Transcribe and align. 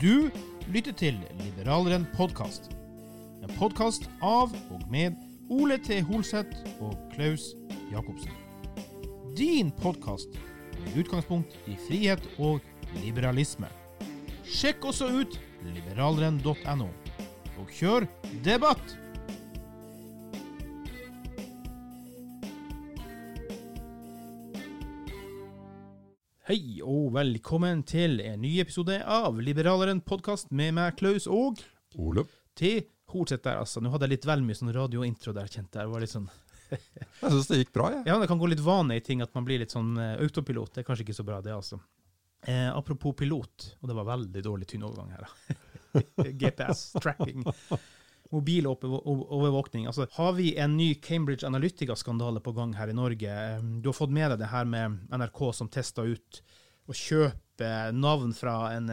Du 0.00 0.30
lytter 0.68 0.92
til 0.92 1.14
Liberaleren 1.40 2.02
podkast. 2.12 2.66
En 3.40 3.52
podkast 3.56 4.04
av 4.20 4.52
og 4.68 4.82
med 4.92 5.14
Ole 5.48 5.78
T. 5.80 6.02
Holseth 6.04 6.82
og 6.84 6.98
Klaus 7.14 7.54
Jacobsen. 7.88 8.34
Din 9.38 9.70
podkast 9.80 10.36
med 10.82 10.98
utgangspunkt 11.00 11.56
i 11.64 11.78
frihet 11.86 12.28
og 12.36 12.60
liberalisme. 13.00 13.72
Sjekk 14.44 14.84
også 14.92 15.08
ut 15.08 15.40
liberaleren.no, 15.64 16.90
og 17.56 17.72
kjør 17.72 18.04
debatt! 18.44 18.98
Hei 26.46 26.78
og 26.78 27.08
velkommen 27.10 27.80
til 27.82 28.20
en 28.22 28.38
ny 28.38 28.52
episode 28.62 29.00
av 29.02 29.40
Liberaleren 29.42 29.98
podkast 30.06 30.52
med 30.54 30.76
meg, 30.76 30.92
Klaus 30.94 31.24
og 31.26 31.58
Ole. 31.98 32.22
Til... 32.54 32.84
Hortsett 33.10 33.42
der, 33.42 33.58
altså. 33.64 33.82
Nå 33.82 33.90
hadde 33.90 34.06
jeg 34.06 34.12
litt 34.12 34.28
vel 34.30 34.44
mye 34.46 34.54
sånn 34.54 34.70
radiointro 34.76 35.34
der, 35.34 35.50
kjente 35.50 35.80
jeg. 35.80 35.88
Det 35.88 35.90
var 35.96 36.04
litt 36.04 36.12
sånn 36.12 36.28
Jeg 36.70 37.32
syns 37.32 37.50
det 37.50 37.58
gikk 37.58 37.72
bra, 37.74 37.88
jeg. 37.96 38.04
Ja, 38.06 38.20
det 38.22 38.30
kan 38.30 38.38
gå 38.38 38.46
litt 38.52 38.62
vane 38.62 38.94
i 38.94 39.02
ting 39.02 39.26
at 39.26 39.34
man 39.34 39.48
blir 39.48 39.58
litt 39.58 39.74
sånn 39.74 39.90
eh, 39.98 40.12
autopilot. 40.22 40.70
Det 40.76 40.84
er 40.84 40.86
kanskje 40.86 41.08
ikke 41.08 41.18
så 41.18 41.26
bra, 41.26 41.40
det, 41.42 41.50
altså. 41.56 41.80
Eh, 42.46 42.70
apropos 42.70 43.18
pilot, 43.18 43.66
og 43.80 43.90
det 43.90 43.98
var 43.98 44.06
veldig 44.12 44.44
dårlig 44.46 44.70
tynn 44.70 44.86
overgang 44.86 45.16
her, 45.16 45.26
da. 45.26 45.58
GPS-tracking. 46.44 47.42
Mobilovervåkning. 48.32 49.86
Altså, 49.86 50.06
har 50.12 50.32
vi 50.32 50.56
en 50.58 50.76
ny 50.76 50.94
Cambridge 50.94 51.46
Analytica-skandale 51.46 52.40
på 52.40 52.52
gang 52.56 52.74
her 52.74 52.88
i 52.88 52.96
Norge? 52.96 53.34
Du 53.82 53.88
har 53.88 53.96
fått 53.96 54.10
med 54.14 54.30
deg 54.30 54.38
det 54.42 54.50
her 54.52 54.64
med 54.68 54.98
NRK 55.12 55.42
som 55.54 55.68
testa 55.72 56.02
ut 56.06 56.40
å 56.86 56.94
kjøpe 56.94 57.70
navn 57.96 58.34
fra 58.36 58.56
en 58.76 58.90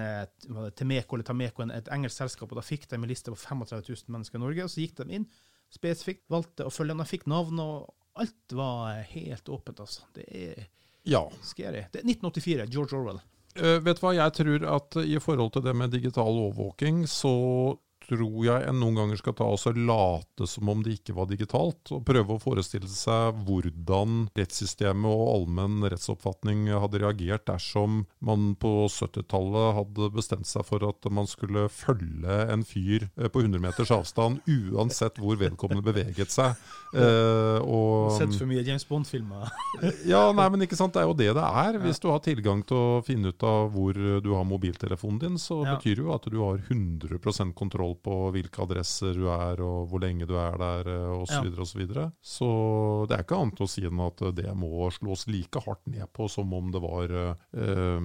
Temeco 0.75 1.15
eller 1.17 1.27
Tameco, 1.27 1.65
et 1.69 1.89
engelsk 1.93 2.17
selskap, 2.23 2.51
og 2.51 2.57
da 2.57 2.65
fikk 2.65 2.87
de 2.89 2.97
en 2.97 3.09
liste 3.09 3.29
på 3.33 3.37
35 3.37 3.83
000 3.89 4.15
mennesker 4.15 4.39
i 4.39 4.43
Norge. 4.43 4.63
og 4.65 4.71
Så 4.73 4.81
gikk 4.85 4.95
de 5.01 5.19
inn 5.19 5.27
spesifikt, 5.73 6.23
valgte 6.31 6.65
å 6.67 6.71
følge 6.73 6.93
dem. 6.93 7.03
De 7.03 7.09
fikk 7.09 7.27
navn, 7.29 7.59
og 7.59 7.93
alt 8.21 8.53
var 8.55 9.01
helt 9.09 9.49
åpent, 9.49 9.79
altså. 9.83 10.05
Det 10.13 10.25
er 10.29 10.67
Ja. 11.05 11.27
scary. 11.41 11.85
Det 11.91 12.01
er 12.01 12.07
1984, 12.07 12.67
George 12.71 12.93
Orwell. 12.97 13.21
Uh, 13.57 13.77
vet 13.83 13.99
du 13.99 14.01
hva, 14.05 14.13
jeg 14.15 14.33
tror 14.33 14.63
at 14.75 14.95
i 15.05 15.17
forhold 15.21 15.51
til 15.53 15.61
det 15.61 15.75
med 15.75 15.91
digital 15.91 16.33
overvåking, 16.47 17.03
så 17.05 17.77
tror 18.07 18.45
jeg 18.45 18.67
en 18.69 18.79
noen 18.81 18.97
ganger 18.99 19.19
skal 19.19 19.35
ta 19.37 19.47
oss 19.53 19.65
og 19.69 19.77
late 19.79 20.47
som 20.49 20.69
om 20.71 20.81
det 20.85 20.97
ikke 20.99 21.15
var 21.17 21.27
digitalt, 21.29 21.91
og 21.95 22.03
prøve 22.07 22.35
å 22.35 22.41
forestille 22.41 22.89
seg 22.89 23.39
hvordan 23.47 24.27
rettssystemet 24.37 25.07
og 25.09 25.23
allmenn 25.35 25.83
rettsoppfatning 25.91 26.67
hadde 26.73 27.01
reagert 27.03 27.45
dersom 27.49 28.03
man 28.23 28.53
på 28.59 28.71
70-tallet 28.91 29.75
hadde 29.79 30.09
bestemt 30.15 30.47
seg 30.49 30.65
for 30.67 30.83
at 30.87 31.09
man 31.13 31.27
skulle 31.29 31.67
følge 31.71 32.39
en 32.53 32.63
fyr 32.67 33.07
eh, 33.17 33.29
på 33.31 33.43
100 33.43 33.61
meters 33.63 33.91
avstand, 33.95 34.41
uansett 34.49 35.19
hvor 35.21 35.39
vedkommende 35.39 35.83
beveget 35.85 36.31
seg. 36.33 36.57
Eh, 36.93 37.59
og, 37.63 38.11
Sett 38.17 38.35
for 38.37 38.49
mye 38.49 38.63
James 38.65 38.85
Bond-filmer. 38.89 39.49
Ja, 40.07 40.27
nei, 40.35 40.45
men 40.53 40.63
ikke 40.65 40.77
sant, 40.77 40.93
det 40.95 41.01
er 41.01 41.07
jo 41.09 41.15
det 41.17 41.31
det 41.35 41.43
er. 41.43 41.77
Hvis 41.83 41.99
du 42.03 42.07
har 42.11 42.21
tilgang 42.23 42.61
til 42.67 42.77
å 42.77 43.01
finne 43.05 43.31
ut 43.33 43.43
av 43.47 43.71
hvor 43.73 43.95
du 43.95 44.29
har 44.35 44.45
mobiltelefonen 44.47 45.19
din, 45.21 45.39
så 45.41 45.61
Ja. 45.63 45.75
betyr 45.77 45.97
det 45.97 46.03
jo 46.05 46.13
at 46.13 46.27
du 46.29 46.37
har 46.43 46.59
100% 46.69 47.53
kontroll 47.57 47.92
på 47.95 48.31
hvilke 48.33 48.63
adresser 48.63 49.13
du 49.17 49.27
er, 49.31 49.61
og 49.63 49.89
hvor 49.91 50.01
lenge 50.03 50.25
du 50.29 50.35
er 50.39 50.57
der, 50.57 50.89
osv. 51.13 51.21
og 51.21 51.27
så 51.27 51.43
Ja. 51.43 51.61
og 51.63 51.67
Så, 51.67 51.77
videre. 51.79 52.05
så 52.21 53.07
det 53.07 53.17
er 53.17 53.23
ikke 53.23 53.39
annet 53.41 53.61
å 53.61 53.67
si 53.69 53.83
enn 53.85 53.99
at 54.05 54.17
det 54.35 54.53
må 54.55 54.89
slås 54.91 55.27
like 55.27 55.59
hardt 55.65 55.85
ned 55.87 56.07
på 56.13 56.29
som 56.29 56.51
om 56.53 56.71
det 56.71 56.81
var 56.81 57.11
eh, 57.11 57.35
eh, 57.53 57.99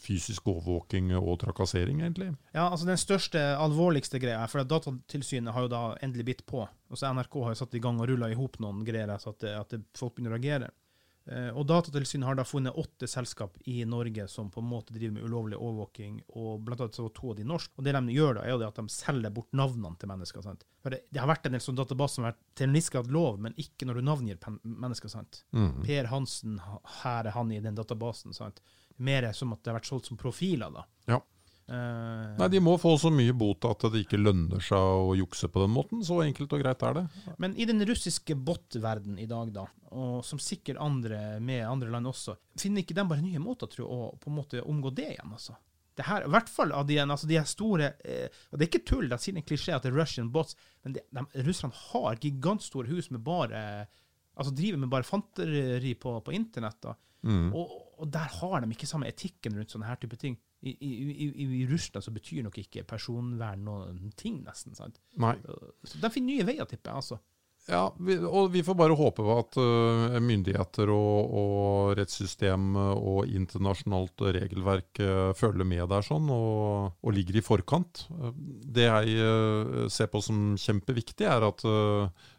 fysisk 0.00 0.46
overvåking 0.48 1.12
og 1.18 1.38
trakassering, 1.42 2.00
egentlig. 2.04 2.34
Ja, 2.54 2.68
altså 2.70 2.86
Den 2.86 2.96
største, 3.00 3.40
alvorligste 3.58 4.20
greia, 4.22 4.46
for 4.50 4.60
at 4.62 4.68
Datatilsynet 4.70 5.52
har 5.54 5.66
jo 5.66 5.72
da 5.72 5.82
endelig 6.02 6.24
bitt 6.24 6.46
på. 6.46 6.64
Og 6.90 6.98
så 6.98 7.10
NRK 7.12 7.42
har 7.42 7.54
jo 7.54 7.60
satt 7.64 7.74
i 7.74 7.82
gang 7.82 8.00
og 8.00 8.08
rulla 8.08 8.28
i 8.30 8.34
hop 8.38 8.58
noen 8.62 8.84
greier, 8.86 9.10
så 9.18 9.30
at, 9.34 9.44
at 9.44 9.74
folk 9.96 10.14
begynner 10.16 10.36
å 10.36 10.38
reagere. 10.40 10.70
Eh, 11.26 11.48
og 11.56 11.64
Datatilsynet 11.66 12.26
har 12.28 12.36
da 12.36 12.44
funnet 12.44 12.76
åtte 12.76 13.08
selskap 13.08 13.56
i 13.70 13.78
Norge 13.88 14.26
som 14.28 14.50
på 14.52 14.60
en 14.60 14.68
måte 14.68 14.92
driver 14.92 15.14
med 15.16 15.24
ulovlig 15.24 15.56
overvåking, 15.56 16.18
og 16.36 16.60
blant 16.66 16.82
annet 16.84 16.98
så 16.98 17.06
var 17.06 17.14
to 17.16 17.30
av 17.32 17.38
de 17.38 17.46
norske. 17.48 17.72
Og 17.78 17.86
det 17.86 17.94
de 17.96 18.16
gjør 18.16 18.38
da, 18.38 18.44
er 18.44 18.54
jo 18.54 18.60
det 18.60 18.68
at 18.68 18.80
de 18.80 18.92
selger 18.92 19.34
bort 19.34 19.56
navnene 19.56 19.96
til 20.00 20.10
mennesker. 20.12 20.44
sant? 20.44 20.64
For 20.84 20.92
det, 20.92 21.00
det 21.10 21.22
har 21.22 21.30
vært 21.30 21.48
en 21.48 21.56
del 21.56 21.64
sånn 21.64 21.80
databaser 21.80 22.18
som 22.18 22.26
har 22.26 22.34
vært 22.34 22.42
til 22.60 22.68
en 22.68 22.78
viss 22.78 22.92
grad 22.92 23.12
lov, 23.14 23.40
men 23.40 23.56
ikke 23.56 23.88
når 23.88 24.00
du 24.00 24.06
navngir 24.10 24.40
mennesker. 24.62 25.12
sant? 25.12 25.44
Per 25.86 26.10
Hansen, 26.12 26.58
her 27.00 27.30
er 27.30 27.36
han 27.38 27.52
i 27.52 27.62
den 27.64 27.78
databasen. 27.78 28.36
sant? 28.36 28.60
Mer 28.96 29.32
som 29.32 29.52
at 29.56 29.62
det 29.64 29.72
har 29.72 29.80
vært 29.80 29.88
solgt 29.90 30.12
som 30.12 30.20
profiler, 30.20 30.70
da. 30.70 30.84
Ja. 31.08 31.22
Eh, 31.66 32.36
Nei, 32.36 32.48
De 32.52 32.60
må 32.60 32.74
få 32.80 32.92
så 33.00 33.08
mye 33.12 33.32
bot 33.36 33.64
at 33.68 33.86
det 33.92 34.02
ikke 34.04 34.20
lønner 34.20 34.60
seg 34.64 34.78
å 34.78 35.14
jukse 35.16 35.48
på 35.48 35.62
den 35.64 35.72
måten. 35.72 36.02
Så 36.04 36.20
enkelt 36.24 36.52
og 36.52 36.60
greit 36.60 36.82
er 36.84 36.98
det. 36.98 37.04
Men 37.40 37.56
i 37.56 37.66
den 37.68 37.80
russiske 37.88 38.36
bot-verden 38.36 39.18
i 39.22 39.28
dag, 39.30 39.52
da, 39.54 39.66
og 39.96 40.18
som 40.26 40.40
sikkert 40.42 40.80
andre 40.82 41.38
med 41.40 41.64
andre 41.68 41.92
land 41.94 42.10
også, 42.10 42.36
finner 42.60 42.84
ikke 42.84 42.96
de 42.98 43.06
bare 43.08 43.24
nye 43.24 43.42
måter 43.42 43.70
tror 43.70 43.86
jeg, 43.86 43.94
å 43.94 44.10
på 44.20 44.32
en 44.32 44.38
måte 44.40 44.64
omgå 44.64 44.92
det 44.94 45.14
igjen? 45.14 45.32
altså? 45.32 45.56
Det 45.94 46.08
her, 46.08 46.24
I 46.26 46.30
hvert 46.34 46.48
fall 46.50 46.72
av 46.74 46.88
de, 46.88 46.96
altså 46.98 47.28
de 47.30 47.38
store 47.46 47.92
eh, 48.02 48.40
og 48.50 48.58
Det 48.58 48.64
er 48.64 48.70
ikke 48.72 48.86
tull, 48.90 49.06
de 49.06 49.18
sier 49.22 49.36
en 49.38 49.46
klisjé 49.46 49.76
at 49.76 49.84
det 49.86 49.92
er 49.92 50.00
Russian 50.00 50.32
bots, 50.34 50.56
men 50.82 50.96
de, 50.96 51.04
de, 51.14 51.22
russerne 51.46 51.76
har 51.92 52.18
gigantstore 52.18 52.90
hus 52.90 53.12
med 53.14 53.22
bare 53.22 53.60
altså 54.34 54.50
driver 54.50 54.80
med 54.82 54.90
bare 54.90 55.06
fanteri 55.06 55.92
på, 55.94 56.16
på 56.26 56.34
internett. 56.34 56.80
da. 56.82 56.96
Og, 57.54 57.76
og 58.02 58.08
der 58.10 58.32
har 58.40 58.60
de 58.60 58.74
ikke 58.74 58.88
samme 58.90 59.06
etikken 59.06 59.54
rundt 59.56 59.70
sånne 59.70 59.86
her 59.86 60.00
type 60.02 60.18
ting. 60.18 60.34
I, 60.64 60.72
i, 60.80 60.90
i, 61.28 61.46
I 61.60 61.66
Russland 61.68 62.06
så 62.06 62.12
betyr 62.14 62.46
nok 62.46 62.56
ikke 62.62 62.86
personvern 62.88 63.66
noen 63.66 64.10
ting, 64.16 64.40
nesten. 64.46 64.72
sant? 64.78 64.96
Nei. 65.20 65.36
Så 65.84 66.00
de 66.00 66.10
finner 66.14 66.32
nye 66.32 66.46
veier, 66.48 66.68
tipper 66.70 66.94
jeg. 66.94 67.02
altså. 67.02 67.20
Ja, 67.64 67.86
vi, 67.96 68.18
og 68.20 68.50
vi 68.52 68.60
får 68.64 68.76
bare 68.76 68.96
håpe 68.96 69.24
at 69.32 69.56
uh, 69.56 70.16
myndigheter 70.20 70.90
og, 70.92 71.30
og 71.40 71.94
rettssystem 71.96 72.74
og 72.76 73.30
internasjonalt 73.32 74.20
regelverk 74.36 75.00
uh, 75.00 75.30
følger 75.36 75.64
med 75.68 75.86
der 75.88 76.04
sånn, 76.04 76.28
og, 76.32 76.92
og 77.00 77.16
ligger 77.16 77.40
i 77.40 77.44
forkant. 77.44 78.04
Eh, 78.12 78.36
Det 78.76 78.84
jeg 78.84 79.88
ser 79.92 80.12
på 80.12 80.20
som 80.24 80.58
kjempeviktig, 80.60 81.24
er 81.24 81.48
at 81.48 81.64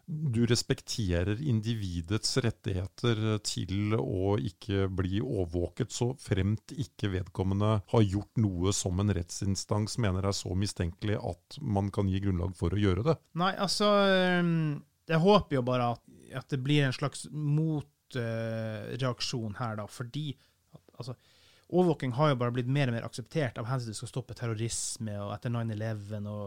du 0.05 0.45
respekterer 0.45 1.41
individets 1.41 2.37
rettigheter 2.43 3.39
til 3.45 3.93
å 3.97 4.37
ikke 4.37 4.87
bli 4.93 5.21
overvåket, 5.21 5.91
så 5.91 6.15
fremt 6.21 6.71
ikke 6.77 7.09
vedkommende 7.15 7.81
har 7.89 8.01
gjort 8.05 8.37
noe 8.41 8.73
som 8.75 8.99
en 9.01 9.13
rettsinstans 9.17 9.97
mener 10.03 10.25
er 10.29 10.33
så 10.37 10.55
mistenkelig 10.55 11.17
at 11.17 11.57
man 11.61 11.91
kan 11.93 12.09
gi 12.11 12.19
grunnlag 12.21 12.55
for 12.57 12.73
å 12.73 12.81
gjøre 12.81 13.03
det. 13.09 13.15
Nei, 13.41 13.53
altså 13.57 13.85
Jeg 15.05 15.19
håper 15.21 15.55
jo 15.57 15.61
bare 15.65 15.85
at, 15.95 16.01
at 16.41 16.49
det 16.53 16.59
blir 16.65 16.81
en 16.85 16.93
slags 16.95 17.19
motreaksjon 17.31 19.55
her, 19.57 19.73
da, 19.81 19.85
fordi 19.89 20.27
altså, 20.99 21.13
overvåking 21.69 22.11
har 22.17 22.27
jo 22.31 22.39
bare 22.41 22.53
blitt 22.53 22.69
mer 22.69 22.87
og 22.89 22.93
mer 22.97 23.07
akseptert 23.07 23.57
av 23.57 23.65
hensyn 23.69 23.93
til 23.93 24.05
å 24.05 24.13
stoppe 24.13 24.33
terrorisme 24.37 25.13
og 25.23 25.29
etter 25.35 25.49
9-11 25.53 26.29
og 26.29 26.45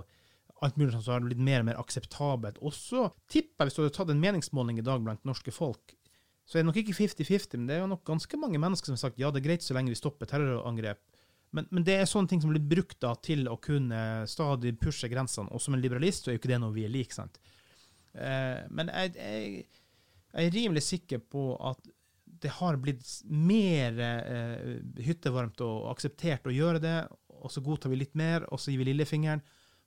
alt 0.64 0.78
mulig 0.78 0.92
sånn, 0.94 1.04
så 1.04 1.14
har 1.14 1.22
det 1.22 1.30
blitt 1.30 1.44
mer 1.44 1.62
og 1.62 1.68
mer 1.68 1.80
akseptabelt. 1.80 2.58
Og 2.64 2.74
så 2.74 3.08
tipper 3.30 3.64
jeg, 3.64 3.70
hvis 3.70 3.78
du 3.78 3.82
hadde 3.84 3.94
tatt 3.98 4.12
en 4.14 4.22
meningsmåling 4.22 4.80
i 4.80 4.86
dag 4.86 5.04
blant 5.04 5.26
norske 5.28 5.54
folk, 5.54 5.94
så 6.48 6.56
er 6.56 6.64
det 6.64 6.70
nok 6.70 6.80
ikke 6.80 6.96
50-50, 6.96 7.60
men 7.60 7.68
det 7.68 7.76
er 7.76 7.82
jo 7.82 7.90
nok 7.92 8.06
ganske 8.08 8.40
mange 8.40 8.60
mennesker 8.60 8.88
som 8.88 8.96
har 8.96 9.02
sagt 9.02 9.20
ja, 9.20 9.30
det 9.30 9.42
er 9.42 9.48
greit 9.50 9.64
så 9.66 9.76
lenge 9.76 9.92
vi 9.92 10.00
stopper 10.00 10.30
terrorangrep. 10.30 11.02
Men, 11.56 11.68
men 11.72 11.84
det 11.84 11.94
er 11.96 12.08
sånne 12.08 12.28
ting 12.28 12.40
som 12.40 12.52
blir 12.52 12.64
brukt 12.64 12.98
da 13.04 13.14
til 13.24 13.46
å 13.48 13.56
kunne 13.60 14.00
stadig 14.28 14.74
pushe 14.80 15.08
grensene. 15.12 15.52
Og 15.52 15.62
som 15.64 15.76
en 15.76 15.82
liberalist 15.82 16.24
så 16.24 16.32
er 16.32 16.36
jo 16.36 16.42
ikke 16.42 16.52
det 16.52 16.60
noe 16.62 16.74
vi 16.74 16.86
er 16.88 16.92
lik, 16.92 17.12
sant. 17.16 17.38
Eh, 18.12 18.64
men 18.72 18.90
jeg, 18.92 19.14
jeg, 19.16 19.84
jeg 20.32 20.50
er 20.50 20.56
rimelig 20.56 20.84
sikker 20.88 21.22
på 21.24 21.50
at 21.70 21.88
det 22.38 22.52
har 22.58 22.78
blitt 22.80 23.06
mer 23.28 23.98
eh, 24.04 24.74
hyttevarmt 25.04 25.62
og 25.64 25.88
akseptert 25.92 26.46
å 26.48 26.54
gjøre 26.54 26.82
det, 26.82 26.98
og 27.38 27.52
så 27.52 27.62
godtar 27.64 27.92
vi 27.92 28.00
litt 28.02 28.16
mer, 28.18 28.44
og 28.52 28.60
så 28.60 28.72
gir 28.72 28.82
vi 28.82 28.90
lillefingeren. 28.90 29.42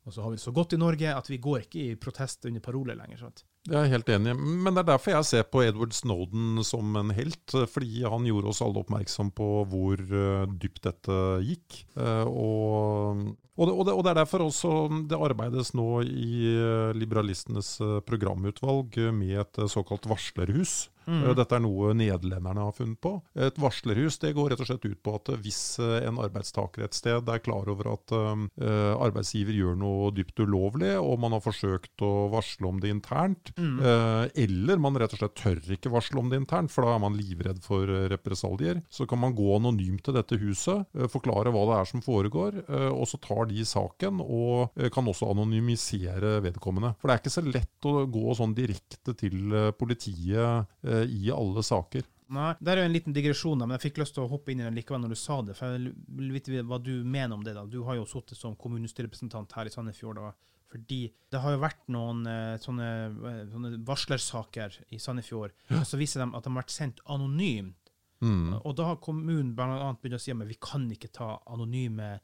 Og 0.08 0.14
så 0.16 0.24
har 0.24 0.32
vi 0.34 0.40
det 0.40 0.44
så 0.44 0.54
godt 0.56 0.74
i 0.74 0.82
Norge 0.82 1.14
at 1.14 1.28
vi 1.30 1.38
går 1.42 1.68
ikke 1.68 1.82
i 1.82 1.98
protest 2.00 2.48
under 2.50 2.64
paroler 2.64 2.98
lenger. 2.98 3.20
sant? 3.22 3.44
Jeg 3.70 3.78
er 3.78 3.92
helt 3.92 4.08
enig, 4.10 4.34
men 4.34 4.74
det 4.74 4.82
er 4.82 4.88
derfor 4.96 5.14
jeg 5.14 5.28
ser 5.30 5.44
på 5.46 5.62
Edward 5.62 5.94
Snowden 5.94 6.64
som 6.66 6.96
en 6.98 7.14
helt. 7.14 7.54
Fordi 7.70 8.02
han 8.10 8.26
gjorde 8.26 8.50
oss 8.50 8.64
alle 8.66 8.82
oppmerksom 8.82 9.30
på 9.38 9.50
hvor 9.70 10.02
uh, 10.02 10.50
dypt 10.50 10.82
dette 10.88 11.20
gikk. 11.46 11.84
Uh, 11.94 12.26
og, 12.26 13.22
og, 13.54 13.68
det, 13.68 13.76
og, 13.76 13.84
det, 13.86 13.94
og, 13.94 14.02
det, 14.02 14.14
er 14.14 14.20
derfor 14.24 14.48
også 14.48 14.74
det 15.12 15.22
arbeides 15.30 15.76
nå 15.78 15.90
i 16.10 16.56
liberalistenes 16.98 17.76
programutvalg 18.08 18.98
med 19.14 19.38
et 19.44 19.62
såkalt 19.70 20.10
varslerhus. 20.10 20.88
Mm. 21.08 21.24
Dette 21.38 21.58
er 21.58 21.64
noe 21.64 21.94
nederlenderne 21.98 22.68
har 22.68 22.76
funnet 22.76 23.00
på. 23.02 23.16
Et 23.36 23.58
varslerhus 23.62 24.20
det 24.22 24.34
går 24.38 24.52
rett 24.54 24.64
og 24.64 24.70
slett 24.70 24.86
ut 24.88 25.02
på 25.04 25.16
at 25.18 25.34
hvis 25.42 25.62
en 25.82 26.20
arbeidstaker 26.22 26.86
et 26.86 26.98
sted 26.98 27.30
er 27.30 27.44
klar 27.44 27.70
over 27.72 27.94
at 27.94 28.14
arbeidsgiver 28.62 29.56
gjør 29.56 29.78
noe 29.80 30.12
dypt 30.16 30.40
ulovlig, 30.44 30.94
og 31.00 31.20
man 31.22 31.36
har 31.36 31.44
forsøkt 31.44 32.04
å 32.06 32.30
varsle 32.34 32.70
om 32.70 32.82
det 32.82 32.92
internt, 32.94 33.52
Mm. 33.58 33.80
Eh, 33.82 34.44
eller 34.44 34.80
man 34.82 34.98
rett 35.00 35.14
og 35.16 35.22
slett 35.22 35.36
tør 35.38 35.60
ikke 35.76 35.92
varsle 35.94 36.20
om 36.22 36.30
det 36.32 36.40
internt, 36.42 36.72
for 36.74 36.86
da 36.86 36.96
er 36.96 37.04
man 37.04 37.18
livredd 37.18 37.62
for 37.64 37.90
eh, 37.90 38.08
represalier. 38.12 38.82
Så 38.92 39.08
kan 39.10 39.22
man 39.22 39.36
gå 39.38 39.48
anonymt 39.58 40.04
til 40.06 40.16
dette 40.18 40.38
huset, 40.42 40.88
eh, 40.96 41.10
forklare 41.12 41.54
hva 41.54 41.66
det 41.70 41.78
er 41.80 41.90
som 41.92 42.04
foregår, 42.06 42.62
eh, 42.64 42.90
og 42.92 43.06
så 43.10 43.20
tar 43.22 43.48
de 43.52 43.66
saken, 43.68 44.22
og 44.24 44.72
eh, 44.78 44.90
kan 44.94 45.08
også 45.08 45.30
anonymisere 45.34 46.40
vedkommende. 46.46 46.94
For 47.00 47.10
det 47.10 47.18
er 47.18 47.24
ikke 47.24 47.36
så 47.38 47.46
lett 47.48 47.90
å 47.90 47.96
gå 48.12 48.38
sånn 48.38 48.56
direkte 48.58 49.16
til 49.18 49.56
eh, 49.58 49.72
politiet 49.78 50.70
i 50.92 51.32
alle 51.34 51.64
saker. 51.66 52.08
Nei, 52.32 52.54
Det 52.60 52.72
er 52.72 52.80
jo 52.80 52.88
en 52.88 52.94
liten 52.96 53.16
digresjon, 53.16 53.60
da, 53.60 53.68
men 53.68 53.76
jeg 53.76 53.90
fikk 53.90 54.00
lyst 54.00 54.16
til 54.16 54.24
å 54.24 54.30
hoppe 54.32 54.54
inn 54.54 54.62
i 54.62 54.64
den 54.64 54.78
likevel 54.78 55.02
når 55.04 55.12
du 55.12 55.20
sa 55.20 55.42
det. 55.44 55.56
for 55.58 55.76
Jeg 55.76 55.92
vil 56.16 56.32
vite 56.32 56.64
hva 56.64 56.80
du 56.80 56.94
mener 57.04 57.36
om 57.36 57.44
det. 57.44 57.54
da. 57.58 57.66
Du 57.66 57.84
har 57.84 57.98
jo 58.00 58.08
sittet 58.08 58.40
som 58.40 58.56
kommunestyrerepresentant 58.56 59.52
her 59.58 59.68
i 59.68 59.74
Sandefjord. 59.74 60.16
da. 60.16 60.32
Fordi 60.72 61.02
det 61.30 61.42
har 61.44 61.52
jo 61.52 61.60
vært 61.60 61.82
noen 61.92 62.24
uh, 62.24 62.56
sånne, 62.64 62.88
uh, 63.12 63.44
sånne, 63.52 63.74
varslersaker 63.84 64.78
i 64.96 65.00
Sandefjord, 65.04 65.52
og 65.76 65.84
så 65.84 66.00
viser 66.00 66.24
de 66.24 66.30
at 66.32 66.46
de 66.46 66.54
har 66.54 66.62
vært 66.62 66.72
sendt 66.72 67.04
anonymt. 67.12 67.76
Mm. 68.22 68.62
Og 68.62 68.76
da 68.78 68.86
har 68.86 69.02
kommunen 69.04 69.52
bl.a. 69.58 69.92
begynt 70.00 70.16
å 70.16 70.22
si 70.22 70.32
at 70.32 70.48
vi 70.48 70.60
kan 70.62 70.86
ikke 70.94 71.12
ta 71.12 71.34
anonyme 71.52 72.20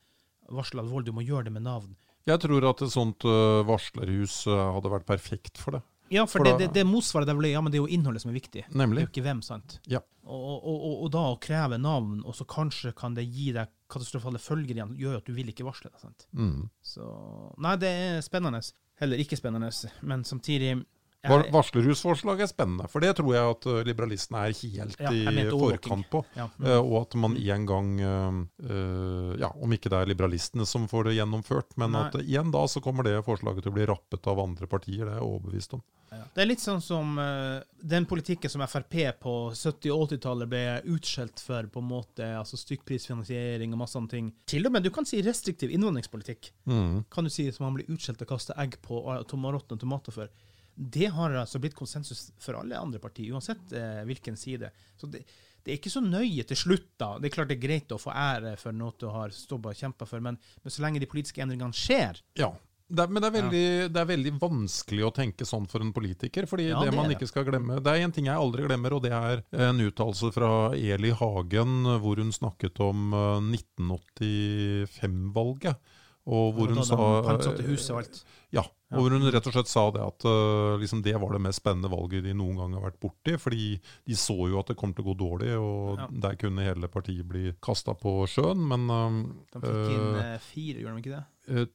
varsler 0.48 0.86
av 0.86 0.94
vold, 0.94 1.10
du 1.10 1.12
må 1.12 1.26
gjøre 1.26 1.50
det 1.50 1.58
med 1.58 1.66
navn. 1.66 1.98
Jeg 2.30 2.40
tror 2.44 2.64
at 2.70 2.84
et 2.84 2.92
sånt 2.92 3.24
varslerhus 3.68 4.46
hadde 4.48 4.92
vært 4.92 5.08
perfekt 5.10 5.60
for 5.60 5.76
det. 5.76 5.82
Ja, 6.10 6.24
for, 6.26 6.40
for 6.40 6.48
det, 6.48 6.54
det, 6.62 6.68
det 6.76 6.86
motsvaret 6.88 7.28
der 7.28 7.48
ja, 7.50 7.62
men 7.62 7.74
det 7.74 7.80
er 7.80 7.86
jo 7.86 7.92
innholdet 7.98 8.24
som 8.24 8.32
er 8.32 8.38
viktig. 8.38 8.64
Nemlig. 8.72 9.02
Det 9.02 9.04
er 9.04 9.08
jo 9.08 9.14
ikke 9.14 9.26
hvem, 9.28 9.42
sant. 9.46 9.78
Ja. 9.90 10.02
Og, 10.28 10.44
og, 10.44 10.76
og, 10.76 10.94
og, 10.94 11.08
da 11.14 11.24
å 11.32 11.38
kreve 11.44 11.80
navn, 11.80 12.20
og 12.28 12.36
så 12.36 12.48
kanskje 12.50 12.94
kan 12.98 13.16
det 13.16 13.28
gi 13.28 13.52
deg 13.56 13.72
katastrofale 13.92 14.42
følger 14.44 14.76
igjen, 14.76 14.96
gjør 15.00 15.22
at 15.22 15.28
du 15.28 15.34
vil 15.36 15.52
ikke 15.52 15.68
varsle 15.68 15.92
deg. 15.92 16.02
sant? 16.04 16.28
Mm. 16.36 16.68
Så 16.84 17.08
Nei, 17.64 17.76
det 17.82 17.94
er 18.04 18.22
spennende. 18.26 18.62
Heller 18.98 19.22
ikke 19.22 19.40
spennende, 19.40 19.72
men 20.10 20.24
samtidig 20.28 20.76
jeg, 21.28 21.52
Varslerhusforslaget 21.54 22.46
er 22.46 22.50
spennende, 22.52 22.88
for 22.92 23.04
det 23.04 23.14
tror 23.20 23.34
jeg 23.36 23.52
at 23.56 23.68
uh, 23.70 23.80
liberalistene 23.88 24.44
er 24.48 24.56
helt 24.58 25.04
ja, 25.04 25.12
i 25.12 25.46
forkant 25.52 26.10
på. 26.12 26.24
Ja. 26.38 26.48
Mm. 26.58 26.66
Uh, 26.68 26.80
og 26.80 26.98
at 27.02 27.18
man 27.20 27.38
en 27.38 27.68
gang, 27.70 27.92
uh, 28.02 29.34
ja, 29.40 29.52
om 29.52 29.76
ikke 29.76 29.92
det 29.94 30.02
er 30.02 30.12
liberalistene 30.14 30.68
som 30.70 30.88
får 30.90 31.10
det 31.10 31.18
gjennomført, 31.20 31.78
men 31.80 31.96
Nei. 31.96 32.08
at 32.08 32.18
igjen 32.24 32.54
da 32.54 32.64
så 32.70 32.84
kommer 32.84 33.08
det 33.08 33.20
forslaget 33.28 33.66
til 33.66 33.74
å 33.74 33.78
bli 33.78 33.88
rappet 33.90 34.32
av 34.32 34.42
andre 34.44 34.70
partier, 34.70 35.06
det 35.06 35.16
er 35.16 35.22
jeg 35.22 35.30
overbevist 35.30 35.78
om. 35.78 35.86
Ja. 36.08 36.24
Det 36.34 36.40
er 36.40 36.48
litt 36.48 36.62
sånn 36.64 36.80
som 36.80 37.18
den 37.84 38.06
politikken 38.08 38.48
som 38.48 38.62
Frp 38.64 38.94
på 39.20 39.34
70- 39.52 39.92
og 39.92 40.06
80-tallet 40.06 40.48
ble 40.48 40.62
utskjelt 40.96 41.42
for, 41.44 41.68
på 41.68 41.84
en 41.84 41.90
måte, 41.90 42.30
altså 42.40 42.56
stykkprisfinansiering 42.62 43.76
og 43.76 43.82
masse 43.82 43.98
sånne 43.98 44.14
ting. 44.14 44.30
Til 44.48 44.70
og 44.70 44.72
med 44.72 44.88
du 44.88 44.92
kan 44.96 45.08
si 45.08 45.20
restriktiv 45.26 45.74
innvandringspolitikk, 45.76 46.54
mm. 46.72 47.10
kan 47.12 47.28
du 47.28 47.34
si 47.34 47.50
som 47.52 47.68
han 47.68 47.76
blir 47.76 47.92
utskjelt 47.92 48.24
og 48.24 48.32
kaste 48.32 48.56
egg 48.56 48.80
på 48.88 49.02
og 49.04 49.28
tomarotten 49.28 49.76
og 49.76 49.84
tomater 49.84 50.16
for 50.16 50.32
det 50.78 51.10
har 51.10 51.34
altså 51.34 51.60
blitt 51.62 51.76
konsensus 51.76 52.32
for 52.42 52.54
alle 52.60 52.78
andre 52.78 53.00
partier, 53.02 53.34
uansett 53.34 53.72
eh, 53.74 54.04
hvilken 54.06 54.38
side. 54.38 54.70
Så 54.98 55.08
det, 55.10 55.24
det, 55.64 55.72
er 55.72 55.78
ikke 55.80 55.90
så 55.90 56.02
nøye 56.06 56.44
til 56.46 56.58
slutt, 56.60 56.92
da. 57.02 57.16
Det 57.18 57.32
er 57.32 57.34
klart 57.34 57.50
det 57.50 57.58
er 57.58 57.66
greit 57.66 57.96
å 57.96 58.02
få 58.02 58.14
ære 58.14 58.56
for 58.62 58.78
noe 58.78 58.94
du 59.02 59.08
har 59.10 59.34
stått 59.34 59.66
og 59.66 59.78
kjempa 59.78 60.06
for, 60.10 60.20
men, 60.24 60.38
men, 60.62 60.74
så 60.74 60.86
lenge 60.86 61.02
de 61.02 61.10
politiske 61.10 61.42
endringene 61.42 61.74
skjer 61.76 62.22
Ja, 62.38 62.52
det 62.88 63.04
er, 63.04 63.10
men 63.12 63.20
det 63.20 63.28
er, 63.28 63.36
veldig, 63.36 63.66
ja. 63.66 63.88
det 63.92 64.00
er, 64.00 64.08
veldig, 64.14 64.32
vanskelig 64.40 65.04
å 65.04 65.16
tenke 65.18 65.44
sånn 65.50 65.68
for 65.68 65.80
en 65.84 65.96
politiker. 65.96 66.44
fordi 66.48 66.70
ja, 66.70 66.80
det, 66.80 66.94
det 66.94 66.96
man 66.96 67.12
ikke 67.12 67.28
skal 67.28 67.44
glemme 67.50 67.82
Det 67.84 67.92
er 67.92 68.00
en 68.06 68.14
ting 68.16 68.28
jeg 68.30 68.40
aldri 68.40 68.64
glemmer, 68.70 68.92
og 68.96 69.02
det 69.04 69.14
er 69.18 69.44
en 69.68 69.84
uttalelse 69.84 70.28
fra 70.36 70.52
Eli 70.78 71.12
Hagen 71.18 71.72
hvor 72.00 72.16
hun 72.22 72.32
snakket 72.32 72.80
om 72.86 72.98
1985-valget. 73.58 75.76
Eh, 75.76 75.80
og 76.28 76.54
hvor 76.56 76.68
hun 76.72 76.84
sa. 76.84 76.96
Ja, 78.56 78.64
og 78.96 79.04
hvor 79.04 79.12
hun 79.12 79.28
rett 79.28 79.48
og 79.50 79.56
slett 79.56 79.68
sa 79.68 79.84
det 79.92 80.04
at 80.04 80.26
uh, 80.28 80.78
liksom 80.80 81.02
det 81.04 81.16
var 81.20 81.36
det 81.36 81.44
mest 81.44 81.60
spennende 81.60 81.92
valget 81.92 82.24
de 82.24 82.36
noen 82.38 82.56
gang 82.62 82.78
har 82.78 82.88
vært 82.88 83.02
borti. 83.04 83.36
Fordi 83.42 83.76
de 84.08 84.20
så 84.20 84.38
jo 84.48 84.62
at 84.62 84.72
det 84.72 84.78
kom 84.80 84.96
til 84.96 85.04
å 85.04 85.10
gå 85.10 85.18
dårlig, 85.20 85.54
og 85.60 86.00
ja. 86.00 86.10
der 86.28 86.40
kunne 86.40 86.68
hele 86.68 86.92
partiet 86.92 87.28
bli 87.28 87.52
kasta 87.64 87.98
på 88.00 88.22
sjøen. 88.32 88.64
Men 88.72 88.88
uh, 88.88 89.22
De 89.52 89.64
fikk 89.66 89.96
inn 89.98 90.22
uh, 90.22 90.36
fire, 90.54 90.84
gjorde 90.84 91.00
de 91.00 91.06
ikke 91.06 91.18
det? 91.18 91.26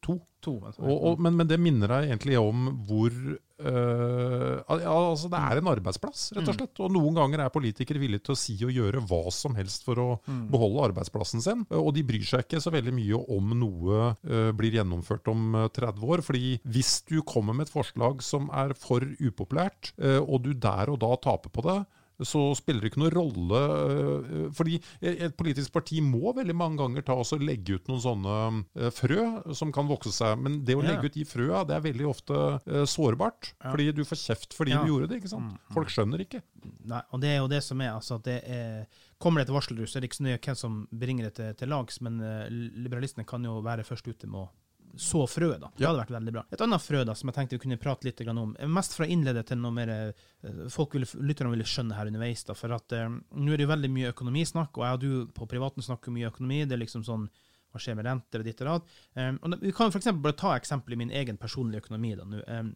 to. 0.05 0.19
to 0.45 0.53
altså. 0.69 0.83
og, 0.85 0.99
og, 1.01 1.21
men, 1.25 1.33
men, 1.33 1.49
det 1.49 1.57
minner 1.57 1.89
deg 1.89 2.11
egentlig 2.11 2.35
om 2.37 2.67
hvor 2.85 3.15
altså 3.63 5.31
Det 5.31 5.39
er 5.39 5.61
en 5.61 5.69
arbeidsplass, 5.71 6.25
rett 6.35 6.43
og 6.43 6.51
mm. 6.51 6.57
slett. 6.59 6.81
Og 6.83 6.91
noen 6.93 7.15
ganger 7.15 7.45
er 7.45 7.53
politikere 7.55 8.03
villige 8.03 8.27
til 8.27 8.35
å 8.35 8.41
si 8.41 8.57
og 8.67 8.73
gjøre 8.75 9.01
hva 9.07 9.21
som 9.33 9.55
helst 9.57 9.87
for 9.87 10.03
å 10.03 10.07
mm. 10.27 10.43
beholde 10.51 10.89
arbeidsplassen 10.91 11.45
sin. 11.45 11.63
Og 11.79 11.93
de 11.95 12.03
bryr 12.05 12.27
seg 12.27 12.43
ikke 12.43 12.61
så 12.61 12.73
veldig 12.75 12.93
mye 12.97 13.21
om 13.33 13.55
noe 13.63 14.11
blir 14.59 14.77
gjennomført 14.77 15.31
om 15.33 15.55
30 15.71 16.05
år. 16.11 16.25
fordi 16.27 16.59
hvis 16.63 17.01
du 17.09 17.19
kommer 17.27 17.57
med 17.57 17.67
et 17.67 17.75
forslag 17.75 18.23
som 18.25 18.51
er 18.55 18.77
for 18.79 19.05
upopulært, 19.21 19.93
eh, 19.99 20.21
og 20.21 20.45
du 20.47 20.53
der 20.55 20.93
og 20.93 21.03
da 21.03 21.17
taper 21.23 21.53
på 21.53 21.65
det, 21.67 21.83
så 22.23 22.53
spiller 22.55 22.85
det 22.85 22.93
ikke 22.93 23.01
noen 23.03 23.15
rolle. 23.17 23.61
Eh, 23.63 24.45
fordi 24.55 24.77
et 25.01 25.35
politisk 25.39 25.73
parti 25.75 25.99
må 26.05 26.35
veldig 26.37 26.55
mange 26.55 26.79
ganger 26.79 27.07
ta 27.07 27.17
og 27.19 27.43
legge 27.43 27.81
ut 27.81 27.91
noen 27.91 28.03
sånne 28.05 28.37
eh, 28.79 28.93
frø 28.95 29.25
som 29.59 29.73
kan 29.75 29.91
vokse 29.91 30.13
seg. 30.15 30.39
Men 30.39 30.61
det 30.67 30.79
å 30.79 30.85
legge 30.85 31.11
ut 31.11 31.19
de 31.19 31.27
frøa, 31.27 31.65
det 31.67 31.77
er 31.79 31.87
veldig 31.89 32.07
ofte 32.13 32.43
sårbart. 32.87 33.55
Fordi 33.65 33.91
du 33.97 34.05
får 34.07 34.23
kjeft 34.23 34.55
fordi 34.55 34.77
ja. 34.77 34.85
du 34.85 34.93
gjorde 34.93 35.11
det. 35.11 35.23
ikke 35.23 35.33
sant? 35.35 35.51
Mm, 35.51 35.59
mm. 35.59 35.75
Folk 35.75 35.91
skjønner 35.91 36.23
ikke. 36.23 36.45
Nei, 36.93 37.03
og 37.11 37.25
det 37.25 37.33
er 37.33 37.41
jo 37.41 37.51
det 37.51 37.63
som 37.67 37.83
er. 37.83 37.97
altså 37.97 38.21
at 38.21 38.29
det 38.29 38.43
er 38.47 38.85
Kommer 39.23 39.39
det 39.39 39.47
et 39.47 39.55
varselrus, 39.55 39.93
så 39.93 39.99
er 39.99 40.03
det 40.03 40.09
ikke 40.11 40.19
så 40.19 40.25
nøye 40.27 40.39
hvem 40.43 40.57
som 40.59 40.79
bringer 40.99 41.29
det 41.29 41.37
til, 41.37 41.53
til 41.61 41.71
lags, 41.71 42.01
men 42.03 42.17
liberalistene 42.51 43.23
kan 43.23 43.45
jo 43.47 43.61
være 43.63 43.85
først 43.87 44.09
ute 44.11 44.27
med 44.27 44.41
å 44.41 44.49
så 44.97 45.27
frø, 45.27 45.55
da. 45.61 45.71
Det 45.77 45.87
hadde 45.87 46.03
vært 46.03 46.15
veldig 46.15 46.35
bra. 46.35 46.43
Et 46.53 46.65
annet 46.65 46.85
frø 46.85 47.03
da, 47.09 47.15
som 47.17 47.31
jeg 47.31 47.37
tenkte 47.37 47.57
vi 47.57 47.63
kunne 47.65 47.79
prate 47.81 48.09
litt 48.09 48.21
om, 48.29 48.53
mest 48.75 48.97
fra 48.97 49.09
innledet 49.09 49.47
til 49.49 49.61
noe 49.63 49.75
mer 49.77 49.93
eh, 49.93 50.67
folk 50.73 50.97
vil, 50.99 51.07
lytterne 51.25 51.53
ville 51.55 51.67
skjønne 51.69 51.97
her 51.97 52.11
underveis. 52.11 52.45
da, 52.49 52.57
for 52.59 52.77
at 52.77 52.93
eh, 52.97 53.09
Nå 53.09 53.53
er 53.55 53.61
det 53.61 53.67
jo 53.67 53.73
veldig 53.73 53.93
mye 53.95 54.13
økonomisnakk, 54.13 54.77
og 54.77 54.85
jeg 54.87 54.99
og 54.99 55.03
du 55.03 55.33
på 55.37 55.49
privaten 55.51 55.85
snakker 55.85 56.15
mye 56.15 56.29
økonomi. 56.29 56.63
Det 56.67 56.77
er 56.77 56.85
liksom 56.85 57.07
sånn 57.09 57.27
hva 57.73 57.81
skjer 57.81 57.97
med 57.97 58.09
renter 58.09 58.43
og 58.43 58.49
ditt 58.49 58.61
og 58.61 58.69
datt. 58.69 58.97
Um, 59.17 59.39
og 59.41 59.63
vi 59.63 59.73
kan 59.73 59.93
for 59.95 60.23
bare 60.25 60.37
ta 60.37 60.55
eksempel 60.59 60.93
i 60.93 60.99
min 61.01 61.13
egen 61.23 61.39
personlige 61.41 61.87
økonomi. 61.87 62.15
da, 62.19 62.27
nå, 62.29 62.43
um, 62.45 62.73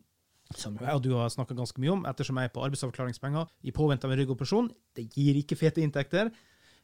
som 0.54 0.76
jeg 0.78 0.94
og 0.94 1.02
du 1.02 1.10
har 1.16 1.30
snakka 1.32 1.56
ganske 1.58 1.80
mye 1.82 1.92
om, 1.92 2.04
ettersom 2.06 2.38
jeg 2.38 2.48
er 2.48 2.54
på 2.54 2.62
arbeidsavklaringspenger 2.62 3.48
i 3.66 3.74
påvente 3.74 4.06
av 4.06 4.14
en 4.14 4.20
ryggoperasjon. 4.20 4.70
Det 4.94 5.08
gir 5.12 5.40
ikke 5.40 5.58
fete 5.58 5.82
inntekter. 5.82 6.30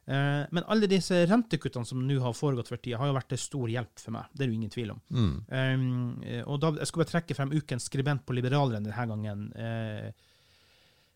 Eh, 0.05 0.43
men 0.51 0.67
alle 0.67 0.89
disse 0.91 1.21
rentekuttene 1.31 1.87
som 1.87 2.03
nå 2.03 2.19
har 2.25 2.35
foregått 2.35 2.73
for 2.73 2.83
tida, 2.83 2.99
har 2.99 3.11
jo 3.11 3.17
vært 3.17 3.31
til 3.33 3.41
stor 3.41 3.71
hjelp 3.71 4.03
for 4.03 4.17
meg. 4.17 4.35
Det 4.35 4.45
er 4.45 4.51
det 4.51 4.59
ingen 4.59 4.75
tvil 4.75 4.93
om. 4.97 5.01
Mm. 5.15 5.33
Um, 5.47 6.45
og 6.51 6.61
da, 6.63 6.75
Jeg 6.81 6.91
skal 6.91 7.05
bare 7.05 7.13
trekke 7.13 7.39
frem 7.39 7.55
ukens 7.55 7.89
skribent 7.91 8.27
på 8.27 8.35
Liberaleren 8.35 8.89
denne 8.89 9.07
gangen. 9.13 9.45
Uh, 9.55 10.11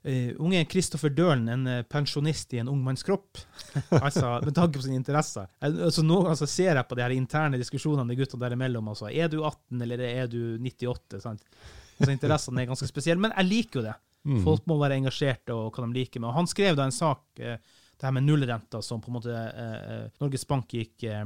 uh, 0.07 0.31
unge 0.39 0.63
Kristoffer 0.71 1.11
Dølen, 1.11 1.49
en 1.51 1.67
uh, 1.67 1.83
pensjonist 1.83 2.55
i 2.55 2.63
en 2.63 2.71
ung 2.71 2.85
manns 2.87 3.03
kropp. 3.07 3.43
altså, 4.07 4.37
Med 4.45 4.55
tanke 4.55 4.79
på 4.79 4.87
sine 4.87 5.01
interesser. 5.01 5.51
Altså, 5.67 6.07
nå 6.07 6.23
altså, 6.23 6.47
ser 6.47 6.77
jeg 6.77 6.87
på 6.87 6.99
de 6.99 7.07
her 7.09 7.17
interne 7.17 7.59
diskusjonene 7.59 8.15
de 8.15 8.21
guttene 8.21 8.47
der 8.47 8.55
imellom. 8.55 8.93
Altså, 8.95 9.11
er 9.11 9.33
du 9.33 9.41
18, 9.43 9.83
eller 9.83 10.05
er 10.07 10.31
du 10.31 10.61
98? 10.63 11.25
sant? 11.27 11.43
Altså, 11.99 12.13
Interessene 12.15 12.63
er 12.63 12.71
ganske 12.71 12.87
spesielle. 12.87 13.19
Men 13.25 13.35
jeg 13.35 13.51
liker 13.51 13.83
jo 13.83 13.89
det. 13.89 13.99
Mm. 14.27 14.39
Folk 14.47 14.63
må 14.71 14.79
være 14.79 14.99
engasjerte 14.99 15.55
og 15.55 15.75
hva 15.75 15.87
de 15.87 15.99
liker 15.99 16.23
med. 16.23 16.31
Og 16.31 16.39
han 16.39 16.49
skrev 16.51 16.79
da 16.79 16.87
en 16.87 16.95
sak 16.95 17.43
det 17.97 18.09
her 18.09 18.15
med 18.17 18.27
nullrenta 18.27 18.83
som 18.85 19.03
på 19.03 19.11
en 19.11 19.19
måte 19.19 19.35
eh, 19.35 20.09
Norges 20.23 20.47
Bank 20.49 20.73
gikk 20.75 21.07
eh, 21.09 21.25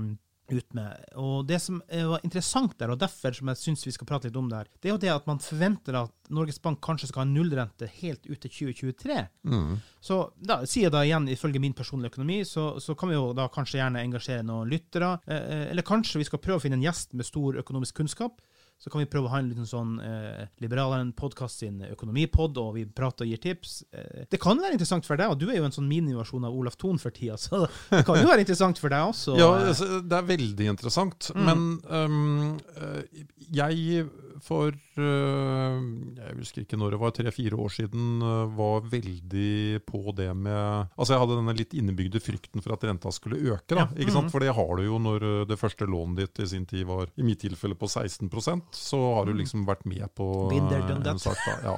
ut 0.51 0.73
med. 0.75 1.05
Og 1.23 1.47
Det 1.47 1.61
som 1.63 1.77
var 1.87 2.25
interessant 2.27 2.73
der, 2.79 2.91
og 2.91 2.99
derfor 2.99 3.35
som 3.37 3.53
jeg 3.53 3.61
syns 3.61 3.85
vi 3.87 3.93
skal 3.95 4.09
prate 4.09 4.27
litt 4.27 4.39
om 4.39 4.49
det 4.51 4.59
her, 4.59 4.71
det 4.83 4.91
er 4.91 4.95
jo 4.97 5.03
det 5.05 5.13
at 5.13 5.29
man 5.31 5.39
forventer 5.39 5.95
at 6.01 6.15
Norges 6.35 6.59
Bank 6.63 6.81
kanskje 6.83 7.11
skal 7.11 7.23
ha 7.23 7.29
nullrente 7.31 7.87
helt 8.01 8.27
ut 8.27 8.41
til 8.43 8.51
2023. 8.73 9.21
Mm. 9.47 9.77
Så 10.03 10.19
da 10.43 10.61
sier 10.65 10.89
jeg 10.89 10.95
da 10.97 11.05
igjen, 11.07 11.31
ifølge 11.31 11.63
min 11.63 11.77
personlige 11.79 12.17
økonomi, 12.17 12.41
så, 12.49 12.73
så, 12.83 12.97
kan 12.99 13.13
vi 13.13 13.19
jo 13.19 13.31
da 13.39 13.47
kanskje 13.53 13.79
gjerne 13.79 14.03
engasjere 14.03 14.47
noen 14.47 14.71
lyttere. 14.71 15.17
Eh, 15.31 15.69
eller 15.71 15.87
kanskje 15.87 16.23
vi 16.23 16.27
skal 16.27 16.43
prøve 16.43 16.59
å 16.59 16.67
finne 16.67 16.81
en 16.81 16.89
gjest 16.89 17.15
med 17.15 17.31
stor 17.31 17.63
økonomisk 17.63 18.03
kunnskap 18.03 18.43
så 18.81 18.91
kan 18.91 19.03
vi 19.03 19.09
prøve 19.13 19.29
å 19.29 19.33
ha 19.35 19.43
en 19.43 19.51
liten 19.51 19.69
sånn 19.69 19.99
eh, 20.01 20.47
Liberaleren 20.63 21.11
podkast 21.17 21.61
sin 21.61 21.83
økonomipod, 21.85 22.57
og 22.63 22.79
vi 22.79 22.87
prater 22.89 23.27
og 23.27 23.33
gir 23.35 23.43
tips. 23.43 23.75
Eh, 23.93 24.25
det 24.33 24.41
kan 24.41 24.57
være 24.57 24.73
interessant 24.79 25.05
for 25.05 25.21
deg, 25.21 25.35
og 25.35 25.37
du 25.41 25.51
er 25.51 25.59
jo 25.59 25.67
en 25.69 25.77
sånn 25.77 25.91
miniversjon 25.91 26.47
av 26.49 26.57
Olaf 26.57 26.79
Thon 26.81 27.01
for 27.03 27.13
tida, 27.13 27.37
så 27.45 27.67
det 27.91 28.07
kan 28.09 28.23
jo 28.23 28.31
være 28.31 28.47
interessant 28.47 28.81
for 28.81 28.93
deg 28.93 29.13
også. 29.13 29.37
Ja, 29.37 29.51
eh. 29.59 29.69
altså, 29.75 30.01
det 30.01 30.17
er 30.17 30.33
veldig 30.33 30.71
interessant. 30.73 31.29
Mm. 31.37 31.45
Men 31.51 31.69
um, 31.93 32.59
jeg 33.53 34.09
for 34.41 34.73
uh, 34.73 35.77
Jeg 36.17 36.37
husker 36.39 36.65
ikke 36.65 36.79
når 36.81 36.95
det 36.95 37.01
var, 37.03 37.15
tre-fire 37.17 37.59
år 37.61 37.75
siden, 37.75 38.23
uh, 38.25 38.49
var 38.57 38.87
veldig 38.89 39.83
på 39.85 40.15
det 40.17 40.31
med 40.37 40.89
Altså 40.97 41.15
Jeg 41.15 41.23
hadde 41.25 41.39
denne 41.39 41.57
litt 41.59 41.77
innebygde 41.77 42.23
frykten 42.25 42.65
for 42.65 42.75
at 42.75 42.87
renta 42.89 43.13
skulle 43.15 43.41
øke. 43.41 43.75
da, 43.75 43.85
Ja. 43.85 43.89
ikke 43.97 44.15
sant? 44.15 44.31
Mhm. 44.31 44.33
For 44.33 44.41
det 44.41 44.55
har 44.57 44.73
du 44.77 44.85
jo 44.85 44.99
når 45.03 45.47
det 45.49 45.59
første 45.61 45.89
lånet 45.89 46.23
ditt 46.25 46.41
i 46.45 46.49
sin 46.55 46.67
tid 46.67 46.87
var 46.89 47.11
i 47.17 47.27
mitt 47.27 47.41
tilfelle 47.41 47.77
på 47.77 47.89
16 47.89 48.31
så 48.79 48.99
har 49.17 49.27
du 49.29 49.35
liksom 49.37 49.65
vært 49.69 49.85
med 49.89 50.07
på 50.17 50.27
done 50.51 51.01
en 51.11 51.19
sak. 51.21 51.39
da, 51.47 51.57
ja. 51.65 51.77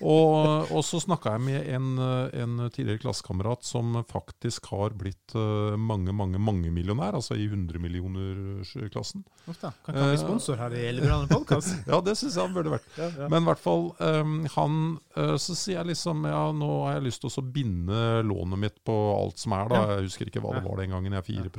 Og, 0.00 0.70
og 0.72 0.82
så 0.86 1.00
snakka 1.02 1.36
jeg 1.36 1.44
med 1.44 1.68
en, 1.76 1.90
en 1.98 2.70
tidligere 2.72 3.02
klassekamerat 3.04 3.64
som 3.66 3.94
faktisk 4.08 4.66
har 4.72 4.96
blitt 4.98 5.34
uh, 5.36 5.76
mange, 5.78 6.14
mange, 6.16 6.40
mange 6.42 6.72
millionær, 6.74 7.16
altså 7.18 7.36
i 7.38 7.46
100-millionersklassen. 7.48 9.24
Uff 9.46 9.60
da, 9.60 9.72
Kan 9.84 9.94
ikke 9.94 10.02
han 10.02 10.12
bli 10.12 10.22
Eh, 10.22 10.24
sponsor 10.24 10.60
her 10.60 10.74
i 10.74 10.84
Liberaleren 10.92 11.30
podkast? 11.30 11.74
Ja, 11.90 12.00
det 12.04 12.16
syns 12.18 12.36
jeg 12.36 12.46
han 12.46 12.54
burde 12.54 12.74
vært. 12.74 12.88
Men 13.28 13.42
i 13.42 13.48
hvert 13.50 13.62
fall, 13.62 13.88
um, 13.98 14.34
han 14.54 14.80
Så 15.40 15.56
sier 15.58 15.80
jeg 15.80 15.92
liksom 15.92 16.26
ja, 16.28 16.44
nå 16.54 16.70
har 16.86 16.98
jeg 16.98 17.06
lyst 17.08 17.22
til 17.24 17.30
å 17.30 17.34
så 17.34 17.44
binde 17.44 18.22
lånet 18.26 18.60
mitt 18.60 18.78
på 18.86 18.96
alt 19.16 19.40
som 19.42 19.54
er, 19.56 19.70
da. 19.72 19.82
Jeg 19.96 20.08
husker 20.08 20.30
ikke 20.30 20.42
hva 20.44 20.56
det 20.56 20.64
var 20.66 20.82
den 20.82 20.94
gangen, 20.94 21.16
jeg 21.16 21.22
er 21.22 21.28
4 21.28 21.52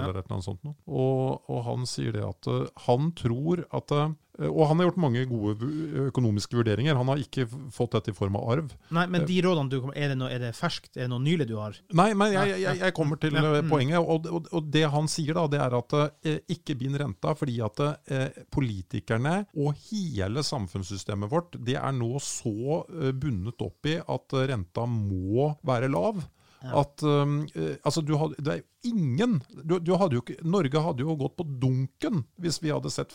eller 0.00 0.18
et 0.18 0.24
eller 0.24 0.36
annet 0.36 0.46
sånt 0.46 0.64
noe. 0.66 0.76
Og, 0.86 1.48
og 1.50 1.62
han 1.66 1.86
sier 1.88 2.14
det 2.16 2.24
at 2.26 2.50
han 2.86 3.12
tror 3.18 3.64
at 3.76 3.94
uh, 3.96 4.10
Og 4.40 4.62
han 4.70 4.78
har 4.78 4.88
gjort 4.88 5.00
mange 5.02 5.22
gode 5.28 5.66
økonomiske 6.06 6.56
vurderinger. 6.56 6.96
Han 6.96 7.10
har 7.12 7.20
ikke 7.20 7.44
fått 7.74 7.96
dette 7.96 8.12
i 8.12 8.16
form 8.16 8.38
av 8.38 8.46
arv. 8.54 8.70
Nei, 8.94 9.04
men 9.12 9.26
de 9.28 9.36
rådene 9.44 9.68
du 9.68 9.76
kommer 9.82 9.98
Er 9.98 10.12
det 10.12 10.16
noe, 10.20 10.30
er 10.32 10.40
det 10.40 10.52
ferskt? 10.56 10.94
Er 10.96 11.04
det 11.04 11.10
noe 11.12 11.20
nylig 11.20 11.48
du 11.50 11.56
har? 11.60 11.76
Nei, 11.98 12.08
men 12.16 12.32
jeg, 12.32 12.54
jeg, 12.62 12.80
jeg 12.80 12.96
kommer 12.96 13.20
til 13.20 13.36
Ja, 13.36 13.44
eh, 13.50 13.60
mm. 13.66 13.68
poenget. 13.72 14.00
Og, 14.00 14.30
og, 14.30 14.48
og 14.56 14.72
det 14.72 14.86
han 14.94 15.10
sier, 15.12 15.36
da, 15.36 15.44
det 15.50 15.60
er 15.60 15.76
at 15.76 15.96
eh, 16.00 16.40
ikke 16.56 16.78
bind 16.80 16.96
renta 17.02 17.34
fordi 17.36 17.58
at 17.66 17.84
eh, 17.84 18.42
politikerne 18.54 19.36
og 19.60 19.76
hele 19.90 20.44
samfunnssystemet 20.46 21.30
vårt 21.30 21.60
det 21.60 21.76
er 21.80 21.94
nå 21.96 22.14
så 22.24 22.84
eh, 22.86 23.12
bundet 23.12 23.60
opp 23.66 23.92
i 23.92 23.98
at 24.00 24.38
eh, 24.38 24.48
renta 24.54 24.88
må 24.88 25.52
være 25.66 25.92
lav. 25.92 26.22
At 26.60 27.00
um, 27.02 27.46
eh, 27.56 27.78
altså 27.84 28.02
du 28.04 28.16
hadde, 28.20 28.36
Det 28.36 28.52
er 28.52 28.64
ingen 28.84 29.38
du, 29.64 29.78
du 29.80 29.94
hadde 29.96 30.18
jo 30.18 30.20
ikke, 30.20 30.36
Norge 30.44 30.82
hadde 30.84 31.06
jo 31.06 31.16
gått 31.16 31.38
på 31.38 31.46
dunken 31.62 32.24
hvis 32.40 32.60
vi 32.60 32.72
hadde 32.72 32.92
sett 32.92 33.14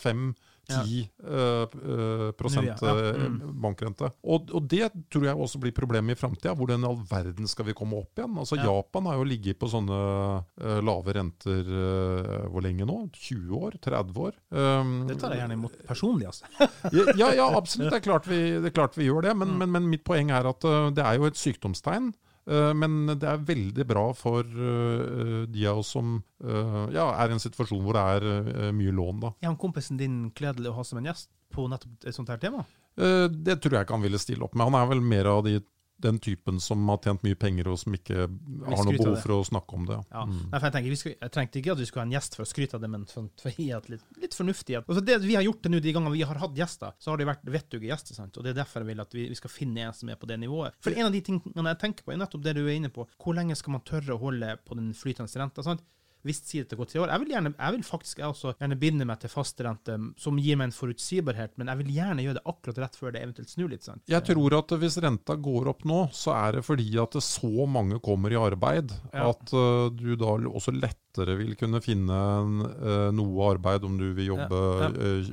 5-10 0.66 1.08
Ja. 1.22 1.62
eh, 1.66 2.32
prosent 2.38 2.66
ja. 2.66 2.74
Ja. 2.80 2.94
eh, 3.12 3.22
Mm. 3.26 3.60
bankrente. 3.62 4.10
Og, 4.24 4.50
og 4.54 4.66
det 4.68 4.90
tror 5.10 5.24
jeg 5.24 5.36
også 5.36 5.60
blir 5.62 5.72
problemet 5.74 6.16
i 6.16 6.20
framtida. 6.20 6.54
Hvordan 6.54 6.82
i 6.84 6.88
all 6.88 6.98
verden 7.10 7.46
skal 7.48 7.64
vi 7.66 7.72
komme 7.74 7.98
opp 7.98 8.18
igjen? 8.18 8.36
Altså 8.38 8.56
Ja. 8.58 8.64
Japan 8.68 9.06
har 9.06 9.16
jo 9.20 9.24
ligget 9.24 9.58
på 9.58 9.68
sånne 9.70 9.96
uh, 9.96 10.80
lave 10.82 11.14
renter 11.14 11.62
uh, 11.70 12.48
hvor 12.50 12.62
lenge 12.62 12.86
nå? 12.86 12.98
20 13.14 13.56
år? 13.56 13.78
30 13.80 14.16
år? 14.26 14.32
Um, 14.50 15.06
Det 15.06 15.18
tar 15.20 15.30
jeg 15.34 15.40
gjerne 15.44 15.58
imot 15.58 15.76
personlig, 15.86 16.26
altså. 16.26 16.44
ja, 17.16 17.32
ja, 17.34 17.48
absolutt. 17.56 17.90
Det 17.94 18.00
er 18.02 18.06
klart 18.10 18.26
vi, 18.26 18.40
det 18.60 18.66
er 18.72 18.76
klart 18.76 18.96
vi 18.96 19.06
gjør 19.08 19.22
det. 19.22 19.36
Men, 19.36 19.48
Mm. 19.48 19.58
men, 19.58 19.70
men 19.72 19.90
mitt 19.90 20.04
poeng 20.04 20.30
er 20.30 20.46
at 20.48 20.60
det 20.94 21.02
er 21.04 21.16
jo 21.20 21.26
et 21.26 21.36
sykdomstegn. 21.38 22.12
Eh, 22.50 22.72
Men 22.78 23.12
det 23.12 23.28
er 23.28 23.44
veldig 23.48 23.86
bra 23.88 24.06
for 24.16 24.46
de 24.46 25.68
av 25.68 25.82
oss 25.82 25.92
som 25.96 26.16
eh, 26.44 26.82
ja, 26.96 27.10
er 27.14 27.30
i 27.30 27.36
en 27.36 27.42
situasjon 27.42 27.84
hvor 27.84 27.98
det 27.98 28.04
er 28.16 28.28
eh, 28.32 28.72
mye 28.76 28.94
lån. 28.94 29.22
da. 29.26 29.32
Er 29.42 29.52
han 29.52 29.60
kompisen 29.60 30.00
din 30.00 30.26
kledelig 30.36 30.72
å 30.72 30.78
ha 30.80 30.86
som 30.86 31.00
en 31.00 31.08
gjest 31.10 31.30
på 31.54 31.68
nettopp 31.70 32.06
et 32.06 32.16
sånt 32.16 32.32
her 32.32 32.42
tema? 32.42 32.64
Det 32.96 33.58
tror 33.60 33.74
jeg 33.76 33.84
ikke 33.84 33.92
han 33.92 34.06
ville 34.06 34.18
stille 34.20 34.46
opp 34.46 34.54
med. 34.56 34.70
Han 34.70 34.78
er 34.78 34.86
vel 34.88 35.02
mer 35.04 35.28
av 35.28 35.42
de, 35.44 35.58
den 36.02 36.18
typen 36.18 36.60
som 36.60 36.82
har 36.90 36.98
tjent 37.04 37.22
mye 37.24 37.36
penger 37.40 37.70
og 37.72 37.78
som 37.80 37.94
ikke 37.96 38.26
har 38.26 38.82
noe 38.84 38.96
behov 38.96 39.16
for 39.22 39.34
å 39.36 39.38
snakke 39.48 39.78
om 39.78 39.86
det. 39.88 39.98
Ja. 40.12 40.24
Mm. 40.28 40.42
Nei, 40.52 40.60
jeg, 40.60 40.74
tenker, 40.74 40.92
vi 40.92 40.98
skal, 41.00 41.14
jeg 41.16 41.34
trengte 41.36 41.60
ikke 41.60 41.72
at 41.76 41.80
vi 41.80 41.88
skulle 41.88 42.04
ha 42.04 42.08
en 42.08 42.14
gjest 42.16 42.36
for 42.36 42.44
å 42.44 42.50
skryte 42.50 42.78
av 42.78 42.84
det, 42.84 42.90
men 42.92 43.06
for, 43.10 43.30
for 43.40 43.50
å 43.50 43.54
gi 43.56 43.68
et 43.76 43.88
litt, 43.94 44.04
litt 44.20 44.36
fornuftig 44.36 44.76
altså 44.82 45.02
Det 45.04 45.16
vi 45.24 45.36
har 45.38 45.46
gjort 45.46 45.62
til 45.64 45.72
nå, 45.72 45.80
de 45.82 45.94
gangene 45.96 46.14
vi 46.14 46.24
har 46.28 46.40
hatt 46.42 46.58
gjester, 46.58 46.94
så 47.00 47.12
har 47.12 47.20
det 47.20 47.28
vært 47.30 47.50
vettuge 47.56 47.88
gjester. 47.88 48.18
sant? 48.18 48.36
Og 48.36 48.44
Det 48.44 48.52
er 48.52 48.60
derfor 48.60 48.84
jeg 48.84 48.90
vil 48.92 49.04
at 49.06 49.16
vi, 49.16 49.26
vi 49.32 49.40
skal 49.40 49.52
finne 49.52 49.88
en 49.88 49.96
som 49.96 50.12
er 50.12 50.20
på 50.20 50.28
det 50.28 50.38
nivået. 50.42 50.76
For 50.84 50.96
en 50.96 51.08
av 51.08 51.14
de 51.16 51.22
tingene 51.24 51.72
jeg 51.72 51.82
tenker 51.82 52.06
på, 52.06 52.14
er 52.14 52.20
nettopp 52.20 52.44
det 52.44 52.56
du 52.58 52.64
er 52.66 52.74
inne 52.76 52.92
på. 52.92 53.08
Hvor 53.22 53.36
lenge 53.38 53.56
skal 53.58 53.78
man 53.78 53.86
tørre 53.86 54.16
å 54.16 54.20
holde 54.20 54.56
på 54.66 54.78
den 54.78 54.92
flytende 54.96 55.40
renta? 55.40 55.64
sant? 55.64 55.84
Hvis 56.26 56.42
sier 56.46 56.66
det 56.68 56.76
går 56.78 56.88
tre 56.90 57.00
år. 57.04 57.12
Jeg 57.14 57.22
vil, 57.22 57.30
gjerne, 57.36 57.52
jeg 57.56 57.76
vil 57.76 57.84
faktisk 57.86 58.18
jeg 58.22 58.28
også 58.32 58.54
gjerne 58.58 58.78
binde 58.80 59.06
meg 59.08 59.20
til 59.22 59.30
fastrente, 59.32 59.96
som 60.20 60.38
gir 60.42 60.58
meg 60.58 60.70
en 60.70 60.76
forutsigbarhet, 60.76 61.54
men 61.60 61.70
jeg 61.72 61.80
vil 61.82 61.94
gjerne 61.96 62.24
gjøre 62.26 62.38
det 62.40 62.44
akkurat 62.52 62.82
rett 62.84 62.98
før 62.98 63.14
det 63.14 63.22
eventuelt 63.22 63.52
snur 63.52 63.70
litt. 63.72 63.84
sant? 63.86 64.02
Jeg 64.10 64.24
tror 64.26 64.58
at 64.58 64.76
hvis 64.82 64.98
renta 65.04 65.36
går 65.38 65.70
opp 65.72 65.84
nå, 65.88 66.00
så 66.16 66.34
er 66.36 66.58
det 66.58 66.64
fordi 66.66 66.88
at 67.02 67.16
det 67.16 67.22
så 67.26 67.66
mange 67.70 68.00
kommer 68.02 68.32
i 68.34 68.38
arbeid, 68.40 68.92
Ja. 69.14 69.30
at 69.30 69.52
uh, 69.54 69.88
du 69.94 70.16
da 70.18 70.36
også 70.50 70.74
lettere 70.74 71.36
vil 71.38 71.54
kunne 71.56 71.80
finne 71.80 72.12
en, 72.12 72.58
eh, 72.60 73.10
noe 73.16 73.46
arbeid 73.54 73.84
om 73.88 73.94
du 73.96 74.10
vil 74.12 74.26
jobbe 74.34 74.58
Ja, 74.82 74.88
ja. 74.92 75.12
eh, 75.16 75.24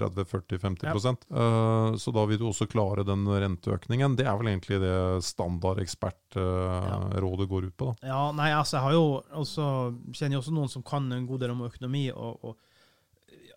20-30-40-50 0.00 1.26
uh, 1.30 1.96
Så 2.00 2.12
da 2.14 2.24
vil 2.28 2.38
du 2.40 2.46
også 2.48 2.66
klare 2.70 3.04
den 3.04 3.26
renteøkningen. 3.28 4.16
Det 4.16 4.24
er 4.24 4.38
vel 4.40 4.48
egentlig 4.54 4.80
det 4.80 4.94
standard 5.26 5.82
ekspertrådet 5.84 7.48
går 7.50 7.68
ut 7.68 7.76
på. 7.76 7.90
da. 8.00 8.08
Ja, 8.08 8.22
nei, 8.36 8.50
altså, 8.56 8.78
jeg 8.78 8.84
har 8.86 8.92
jo 8.96 9.04
også, 9.42 9.66
kjenner 10.12 10.38
jo 10.38 10.42
også 10.44 10.56
noen 10.56 10.72
som 10.72 10.86
kan 10.86 11.10
en 11.12 11.28
god 11.28 11.44
del 11.44 11.54
om 11.54 11.66
økonomi, 11.68 12.06
og, 12.14 12.44
og 12.44 12.56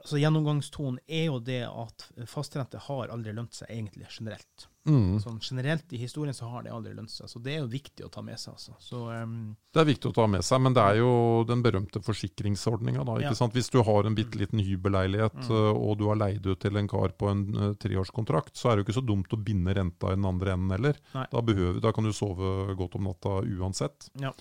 altså, 0.03 0.19
gjennomgangstonen 0.19 0.99
er 1.07 1.25
jo 1.29 1.39
det 1.39 1.63
at 1.69 2.09
fastrente 2.29 2.81
har 2.89 3.11
aldri 3.13 3.33
lønt 3.35 3.55
seg 3.57 3.71
egentlig 3.71 4.09
generelt. 4.11 4.69
Mm. 4.83 5.15
Sånn 5.23 5.37
generelt 5.39 5.93
i 5.95 5.99
historien 6.01 6.35
så 6.35 6.49
har 6.51 6.65
det 6.65 6.71
aldri 6.75 6.91
lønt 6.91 7.11
seg, 7.11 7.29
så 7.31 7.39
det 7.39 7.53
er 7.53 7.61
jo 7.61 7.69
viktig 7.71 8.03
å 8.03 8.09
ta 8.11 8.19
med 8.25 8.35
seg, 8.41 8.57
altså. 8.57 8.73
Så, 8.83 9.05
um, 9.15 9.53
Det 9.71 9.79
er 9.79 9.87
viktig 9.87 10.09
å 10.11 10.15
ta 10.17 10.25
med 10.27 10.43
seg, 10.43 10.59
men 10.59 10.75
det 10.75 10.83
er 10.83 10.97
jo 10.99 11.13
den 11.47 11.63
berømte 11.63 12.01
forsikringsordninga. 12.03 13.05
Ja. 13.23 13.31
sant? 13.37 13.55
Hvis 13.55 13.71
du 13.71 13.79
har 13.79 14.09
en 14.09 14.17
bitte 14.17 14.41
liten 14.41 14.59
hybelleilighet 14.59 15.39
Mm. 15.39 15.51
eh, 15.55 15.71
og 15.87 15.97
du 16.01 16.07
har 16.09 16.19
leid 16.19 16.45
ut 16.45 16.59
til 16.59 16.77
en 16.77 16.87
kar 16.91 17.15
på 17.15 17.29
en 17.31 17.45
uh, 17.55 17.69
treårskontrakt, 17.79 18.57
så 18.59 18.69
er 18.69 18.75
det 18.75 18.83
jo 18.83 18.87
ikke 18.89 18.99
så 18.99 19.07
dumt 19.07 19.31
å 19.31 19.39
binde 19.39 19.73
renta 19.73 20.11
i 20.11 20.17
den 20.19 20.27
andre 20.27 20.57
enden 20.57 20.75
heller. 20.75 20.99
Da, 21.13 21.41
behøver, 21.41 21.79
da 21.79 21.93
kan 21.95 22.03
du 22.03 22.11
sove 22.11 22.75
godt 22.75 22.99
om 22.99 23.07
natta 23.07 23.39
uansett. 23.39 24.11
ja. 24.19 24.33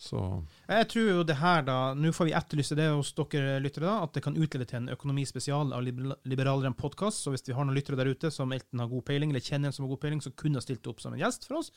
Så 0.00 0.16
Jeg 0.64 0.86
tror 0.88 1.08
jo 1.10 1.22
det 1.28 1.34
her, 1.36 1.60
da 1.66 1.74
Nå 1.92 2.08
får 2.16 2.30
vi 2.30 2.32
etterlyse 2.32 2.76
det 2.78 2.86
hos 2.88 3.10
dere 3.18 3.58
lyttere, 3.60 3.84
da, 3.84 3.98
at 4.06 4.14
det 4.16 4.22
kan 4.24 4.36
utlede 4.40 4.64
til 4.70 4.78
en 4.80 4.88
økonomispesial 4.94 5.74
av 5.76 5.82
Liber- 5.84 6.16
Liberaleren 6.24 6.72
podkast. 6.78 7.20
Så 7.20 7.34
hvis 7.34 7.44
vi 7.44 7.52
har 7.52 7.66
noen 7.68 7.76
lyttere 7.76 7.98
der 8.00 8.08
ute 8.08 8.30
som 8.32 8.52
enten 8.56 8.80
har 8.80 8.88
god 8.88 9.04
peiling, 9.10 9.30
eller 9.34 9.44
kjenner 9.44 9.68
en 9.68 9.76
som 9.76 9.84
har 9.84 9.92
god 9.92 10.00
peiling, 10.06 10.22
som 10.24 10.32
kunne 10.32 10.56
ha 10.56 10.64
stilt 10.64 10.88
opp 10.88 11.02
som 11.04 11.12
en 11.12 11.20
gjest 11.20 11.44
for 11.44 11.60
oss, 11.60 11.68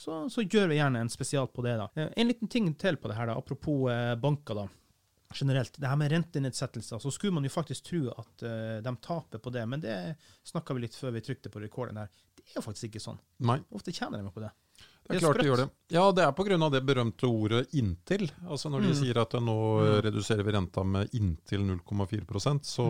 så, 0.00 0.22
så 0.32 0.40
gjør 0.46 0.70
vi 0.72 0.78
gjerne 0.80 1.02
en 1.04 1.12
spesial 1.12 1.50
på 1.52 1.60
det. 1.66 1.76
da. 1.82 1.90
Eh, 2.00 2.08
En 2.16 2.30
liten 2.32 2.48
ting 2.48 2.70
til 2.80 2.96
på 2.96 3.08
det 3.12 3.18
her, 3.20 3.28
da, 3.28 3.36
apropos 3.36 3.90
eh, 3.92 4.14
banker. 4.16 4.54
da. 4.62 4.68
generelt. 5.36 5.76
Det 5.78 5.86
her 5.86 5.96
med 6.00 6.10
rentenedsettelser, 6.10 6.98
så 6.98 7.10
skulle 7.12 7.32
man 7.36 7.44
jo 7.44 7.50
faktisk 7.54 7.84
tro 7.86 8.00
at 8.18 8.42
eh, 8.42 8.80
de 8.82 8.94
taper 9.04 9.38
på 9.38 9.52
det, 9.54 9.66
men 9.68 9.80
det 9.84 10.16
snakka 10.48 10.74
vi 10.74 10.80
litt 10.88 10.96
før 10.96 11.12
vi 11.14 11.20
trykte 11.22 11.52
på 11.52 11.60
rekorden 11.62 12.00
her. 12.00 12.08
Det 12.34 12.42
er 12.48 12.56
jo 12.58 12.64
faktisk 12.64 12.88
ikke 12.88 13.04
sånn. 13.04 13.20
Nei, 13.46 13.60
Ofte 13.70 13.92
tjener 13.94 14.24
de 14.24 14.32
på 14.32 14.40
det. 14.42 14.50
Det 15.10 15.16
er 15.18 15.24
klart 15.26 15.40
de 15.42 15.48
gjør 15.50 15.56
det. 15.64 15.68
Ja, 15.90 16.04
det 16.12 16.22
er 16.24 16.32
pga. 16.32 16.70
det 16.70 16.80
berømte 16.86 17.26
ordet 17.26 17.66
'inntil'. 17.74 18.30
Altså 18.48 18.70
Når 18.70 18.80
de 18.82 18.88
Mm. 18.88 18.94
sier 18.94 19.18
at 19.20 19.32
nå 19.32 19.56
mm. 19.80 20.02
reduserer 20.02 20.44
vi 20.44 20.52
renta 20.52 20.84
med 20.84 21.08
inntil 21.14 21.60
0,4% 21.60 22.64
så 22.64 22.86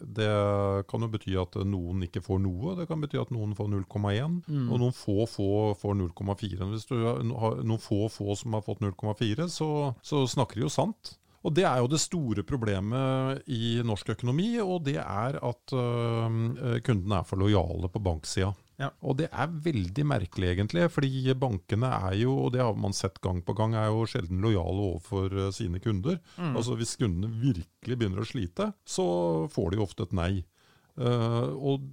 Mm. 0.00 0.14
det 0.14 0.86
kan 0.88 1.00
jo 1.00 1.08
bety 1.08 1.34
at 1.40 1.52
noen 1.66 2.02
ikke 2.06 2.22
får 2.22 2.40
noe. 2.40 2.76
Det 2.76 2.88
kan 2.88 3.00
bety 3.00 3.20
at 3.20 3.30
noen 3.30 3.54
får 3.54 3.68
0,1, 3.68 4.42
Mm. 4.48 4.70
og 4.72 4.78
noen 4.80 4.92
få 4.94 5.26
få 5.28 5.74
får 5.76 5.94
0,4. 5.96 6.70
Hvis 6.70 6.86
du 6.86 7.04
har 7.04 7.56
noen 7.62 7.78
få 7.80 8.08
få 8.10 8.36
som 8.36 8.52
har 8.52 8.62
fått 8.62 8.80
0,4, 8.80 9.48
så, 9.48 9.94
så 10.02 10.26
snakker 10.26 10.54
de 10.54 10.60
jo 10.62 10.68
sant. 10.68 11.16
Og 11.42 11.54
Det 11.54 11.64
er 11.64 11.78
jo 11.78 11.86
det 11.88 11.98
store 12.00 12.42
problemet 12.44 13.40
i 13.48 13.80
norsk 13.82 14.10
økonomi, 14.10 14.58
og 14.60 14.84
det 14.84 14.96
er 14.96 15.38
at 15.42 15.72
øh, 15.72 16.80
kundene 16.84 17.20
er 17.20 17.24
for 17.24 17.36
lojale 17.40 17.88
på 17.88 18.02
banksida. 18.02 18.54
Ja. 18.80 18.90
Og 19.04 19.18
det 19.20 19.28
er 19.28 19.56
veldig 19.66 20.04
merkelig, 20.08 20.54
egentlig, 20.54 20.86
fordi 20.94 21.34
bankene 21.38 21.90
er 22.08 22.16
jo, 22.22 22.36
og 22.46 22.54
det 22.54 22.62
har 22.64 22.78
man 22.80 22.96
sett 22.96 23.20
gang 23.24 23.42
på 23.44 23.54
gang, 23.58 23.76
er 23.76 23.90
jo 23.90 24.06
sjelden 24.08 24.40
lojale 24.40 24.86
overfor 24.94 25.36
øh, 25.36 25.50
sine 25.54 25.82
kunder. 25.84 26.16
Mm. 26.38 26.54
Altså 26.56 26.78
Hvis 26.80 26.96
kundene 27.00 27.28
virkelig 27.42 27.98
begynner 28.00 28.24
å 28.24 28.30
slite, 28.30 28.70
så 28.88 29.06
får 29.52 29.74
de 29.74 29.84
ofte 29.84 30.08
et 30.08 30.16
nei. 30.16 30.32
Eh, 31.00 31.50
og 31.56 31.86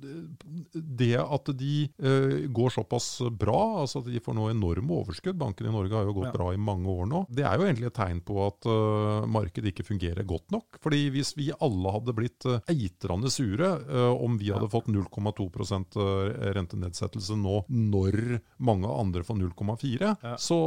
det 0.74 1.14
at 1.22 1.52
de 1.58 1.74
uh, 2.04 2.48
går 2.54 2.74
såpass 2.76 3.08
bra, 3.32 3.82
altså 3.84 4.02
at 4.04 4.10
de 4.12 4.20
får 4.24 4.36
nå 4.36 4.50
enorme 4.52 4.98
overskudd, 5.02 5.38
bankene 5.40 5.72
i 5.72 5.76
Norge 5.76 5.96
har 5.96 6.08
jo 6.10 6.16
gått 6.18 6.28
Ja. 6.28 6.34
bra 6.36 6.50
i 6.54 6.60
mange 6.60 6.90
år 6.92 7.08
nå, 7.08 7.22
det 7.32 7.46
er 7.48 7.56
jo 7.58 7.68
egentlig 7.68 7.88
et 7.88 7.96
tegn 7.98 8.20
på 8.26 8.36
at 8.46 8.68
uh, 8.68 9.26
markedet 9.32 9.72
ikke 9.72 9.86
fungerer 9.88 10.26
godt 10.28 10.52
nok. 10.52 10.80
Fordi 10.84 11.06
hvis 11.14 11.32
vi 11.38 11.50
alle 11.64 11.94
hadde 11.96 12.16
blitt 12.18 12.46
uh, 12.50 12.60
eitrende 12.68 13.32
sure 13.32 13.70
om 14.18 14.36
vi 14.40 14.50
hadde 14.52 14.68
fått 14.72 14.88
0,2 14.92 15.48
eh, 15.48 16.52
rentenedsettelse 16.58 17.36
nå, 17.40 17.62
når 17.70 18.18
mange 18.60 18.90
andre 18.92 19.24
får 19.24 19.40
0,4, 19.40 20.12
Ja. 20.24 20.36
så, 20.42 20.58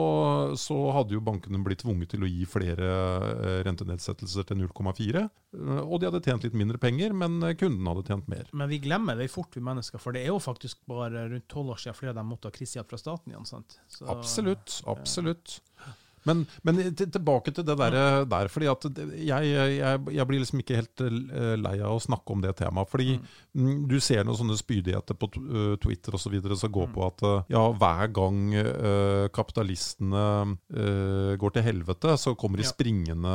så 0.59 0.77
hadde 0.97 1.15
jo 1.17 1.21
bankene 1.25 1.61
blitt 1.65 1.83
tvunget 1.85 2.13
til 2.15 2.25
å 2.25 2.31
gi 2.31 2.47
flere 2.49 2.91
rentenedsettelser 3.67 4.47
til 4.49 4.61
0,4. 4.65 5.25
eh, 5.27 5.81
og 5.85 6.01
de 6.01 6.09
hadde 6.11 6.23
tjent 6.25 6.45
litt 6.47 6.57
mindre 6.57 6.79
penger, 6.83 7.13
men 7.17 7.41
kunden 7.59 7.87
hadde 7.91 8.07
tjent 8.07 8.30
mer. 8.31 8.49
Men 8.53 8.69
vi 8.71 8.79
glemmer 8.83 9.19
det 9.19 9.29
fort, 9.33 9.55
vi 9.57 9.61
mennesker, 9.67 9.99
for 10.03 10.13
det 10.17 10.23
er 10.25 10.31
jo 10.33 10.39
faktisk 10.43 10.79
bare 10.91 11.27
rundt 11.33 11.49
tolv 11.53 11.75
år 11.75 11.81
siden 11.83 11.99
flere 11.99 12.15
av 12.15 12.21
dem 12.23 12.31
måtte 12.33 12.49
ha 12.51 12.55
krisehjelp 12.57 12.89
fra 12.95 12.99
staten 13.03 13.33
igjen. 13.35 13.47
sant? 13.49 13.79
Så- 13.89 14.07
Absolutt. 14.13 14.81
Absolutt. 14.87 15.61
Men, 16.29 16.45
men 16.67 16.81
tilbake 16.99 17.53
til 17.57 17.65
det 17.65 17.77
der, 17.81 18.25
der 18.29 18.49
fordi 18.53 18.69
at 18.71 18.85
jeg, 19.17 19.51
jeg, 19.51 20.01
jeg 20.17 20.27
blir 20.29 20.43
liksom 20.43 20.61
ikke 20.63 20.77
helt 20.81 21.05
eh, 21.07 21.55
lei 21.61 21.77
av 21.81 21.97
å 21.97 22.03
snakke 22.03 22.35
om 22.35 22.43
det 22.45 22.55
temaet. 22.59 22.91
Fordi 22.93 23.15
mm, 23.17 23.87
du 23.91 23.97
ser 24.03 24.25
noen 24.27 24.39
sånne 24.41 24.59
spydigheter 24.61 25.17
på 25.17 25.31
eh, 25.41 25.75
Twitter 25.83 26.17
osv. 26.19 26.37
som 26.61 26.73
går 26.75 26.91
på 26.95 27.07
at 27.07 27.25
eh, 27.27 27.55
ja, 27.57 27.65
hver 27.81 28.11
gang 28.17 28.41
uh, 28.55 29.27
kapitalistene 29.33 30.25
uh, 30.77 31.33
går 31.41 31.55
til 31.57 31.67
helvete, 31.67 32.17
så 32.21 32.35
kommer 32.39 32.61
de 32.61 32.67
Ja. 32.67 32.71
springende 32.71 33.31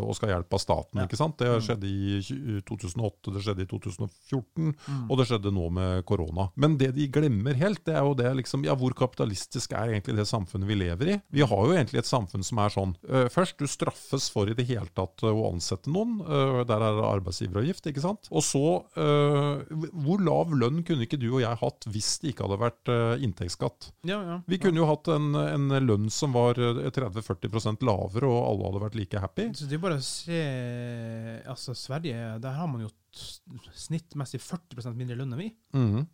og 0.00 0.14
skal 0.16 0.30
ha 0.30 0.34
hjelp 0.36 0.54
av 0.56 0.60
staten. 0.62 1.00
Ja. 1.00 1.06
ikke 1.06 1.18
sant? 1.18 1.36
Det 1.38 1.50
skjedde 1.64 1.86
i 1.88 2.60
2008, 2.66 3.32
det 3.34 3.42
skjedde 3.44 3.64
i 3.66 3.68
2014, 3.70 4.72
Mm. 4.86 5.10
og 5.10 5.18
det 5.18 5.26
skjedde 5.28 5.50
nå 5.54 5.68
med 5.72 6.04
korona. 6.08 6.48
Men 6.56 6.76
det 6.78 6.92
de 6.96 7.06
glemmer 7.12 7.54
helt, 7.58 7.84
det 7.86 7.94
er 7.94 8.04
jo 8.06 8.14
det 8.18 8.28
liksom, 8.40 8.64
ja, 8.66 8.74
hvor 8.78 8.94
kapitalistisk 8.96 9.72
er 9.72 9.92
egentlig 9.94 10.16
det 10.16 10.26
samfunnet 10.28 10.68
vi 10.68 10.74
lever 10.78 11.12
i? 11.14 11.16
Vi 11.32 11.42
har 11.46 11.62
jo 11.66 11.74
egentlig 11.74 11.98
et 12.02 12.05
samfunn 12.08 12.44
som 12.46 12.60
er 12.62 12.72
sånn. 12.72 12.94
øh, 13.08 13.26
først, 13.32 13.58
du 13.58 13.68
straffes 13.70 14.28
for 14.32 14.50
i 14.50 14.56
det 14.56 14.66
hele 14.68 14.88
tatt 14.96 15.24
øh, 15.26 15.34
å 15.34 15.50
ansette 15.52 15.90
noen. 15.92 16.18
øh, 16.22 16.62
der 16.68 16.82
er 16.82 16.98
det 16.98 17.06
arbeidsgiveravgift, 17.08 17.90
ikke 17.90 18.04
sant? 18.04 18.30
Og 18.30 18.44
så, 18.46 18.64
hvor 18.96 20.22
lav 20.22 20.52
lønn 20.56 20.82
kunne 20.86 21.06
ikke 21.06 21.18
du 21.20 21.28
og 21.28 21.40
jeg 21.42 21.60
hatt 21.60 21.86
hvis 21.92 22.10
det 22.22 22.32
ikke 22.32 22.46
hadde 22.46 22.58
vært 22.60 22.92
inntektsskatt? 23.22 23.90
Ja, 24.08 24.18
ja. 24.24 24.38
Vi 24.48 24.58
kunne 24.62 24.80
jo 24.80 24.88
hatt 24.88 25.10
en, 25.12 25.34
en 25.36 25.76
lønn 25.86 26.10
som 26.12 26.34
var 26.36 26.58
øh, 26.60 26.82
30-40% 26.90 27.84
lavere, 27.86 28.28
og 28.28 28.42
alle 28.50 28.70
hadde 28.70 28.84
vært 28.86 28.98
like 29.00 29.22
happy. 29.22 29.48
Så 29.56 29.68
det 29.70 29.78
er 29.78 29.84
bare 29.86 30.00
å 30.00 30.06
se 30.06 30.42
Altså, 31.46 31.74
Sverige, 31.76 32.36
der 32.42 32.56
har 32.56 32.68
man 32.70 32.84
jo 32.86 32.90
snittmessig 33.76 34.40
40% 34.42 34.96
mindre 34.98 35.16
lønn 35.18 35.34
enn 35.34 35.40
vi. 35.40 35.50
Mm. 35.76 36.04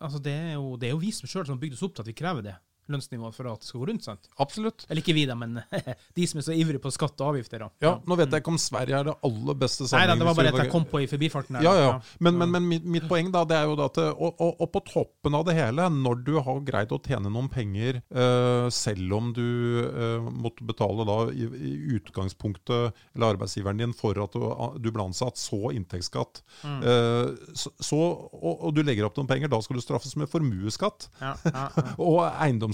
Altså, 0.00 0.20
det 0.22 0.32
er 0.32 0.54
jo, 0.56 0.76
det 0.80 0.88
er 0.88 0.96
jo 0.96 1.02
vi 1.02 1.12
som 1.14 1.28
sjøl 1.30 1.46
har 1.48 1.60
bygd 1.60 1.76
oss 1.76 1.84
opp 1.86 1.96
til 1.96 2.04
at 2.04 2.10
vi 2.10 2.16
krever 2.16 2.44
det 2.44 2.56
lønnsnivået 2.92 3.36
for 3.36 3.50
at 3.50 3.62
det 3.62 3.70
skal 3.70 3.82
gå 3.82 3.88
rundt. 3.90 4.06
sant? 4.06 4.30
Absolutt. 4.42 4.86
Eller 4.88 5.02
ikke 5.02 5.16
vi, 5.16 5.26
da, 5.28 5.36
men 5.38 5.58
de 6.18 6.28
som 6.28 6.40
er 6.42 6.46
så 6.48 6.56
ivrige 6.56 6.82
på 6.82 6.92
skatt 6.94 7.20
og 7.20 7.34
avgifter. 7.34 7.66
da. 7.66 7.70
Ja, 7.84 7.94
Nå 8.06 8.18
vet 8.18 8.32
jeg 8.32 8.44
ikke 8.44 8.54
om 8.54 8.60
Sverige 8.60 9.00
er 9.00 9.10
det 9.10 9.16
aller 9.26 9.58
beste 9.58 9.88
Nei 9.96 10.04
da, 10.10 10.16
det 10.18 10.26
var 10.26 10.36
bare 10.38 10.52
at 10.52 10.60
jeg 10.64 10.72
kom 10.72 10.86
på 10.88 11.02
i 11.04 11.08
forbifarten. 11.10 11.58
Der, 11.58 11.66
Ja, 11.66 11.74
ja. 11.78 11.92
Men, 12.20 12.36
men, 12.40 12.52
men 12.52 12.68
mitt, 12.68 12.86
mitt 12.96 13.08
poeng 13.10 13.30
da, 13.34 13.44
det 13.48 13.58
er 13.58 13.70
jo 13.70 13.76
da 13.78 13.86
at 13.86 14.00
og, 14.02 14.40
og, 14.42 14.60
og 14.62 14.70
på 14.74 14.82
toppen 14.88 15.36
av 15.38 15.46
det 15.46 15.56
hele, 15.56 15.86
når 15.92 16.22
du 16.26 16.32
har 16.42 16.62
greid 16.66 16.92
å 16.94 17.00
tjene 17.02 17.30
noen 17.32 17.48
penger, 17.52 18.00
uh, 18.14 18.66
selv 18.74 19.14
om 19.16 19.30
du 19.36 19.46
uh, 19.86 20.26
måtte 20.26 20.66
betale 20.66 21.06
da 21.08 21.18
i, 21.32 21.46
i 21.46 21.72
utgangspunktet, 21.96 22.96
eller 23.14 23.36
arbeidsgiveren 23.36 23.80
din, 23.80 23.94
for 23.96 24.18
at 24.22 24.34
du, 24.36 24.46
du 24.82 24.90
ble 24.92 25.06
ansatt, 25.06 25.38
så 25.40 25.70
inntektsskatt, 25.74 26.42
eh, 26.64 27.30
så, 27.56 27.72
så, 27.82 27.98
og, 27.98 28.66
og 28.68 28.74
du 28.76 28.82
legger 28.84 29.08
opp 29.08 29.18
noen 29.18 29.28
penger, 29.30 29.50
da 29.52 29.60
skal 29.64 29.78
du 29.78 29.84
straffes 29.84 30.16
med 30.18 30.30
formuesskatt. 30.30 31.08
Ja, 31.20 31.34
ja, 31.46 31.66
ja. 31.76 31.84
Og 32.06 32.20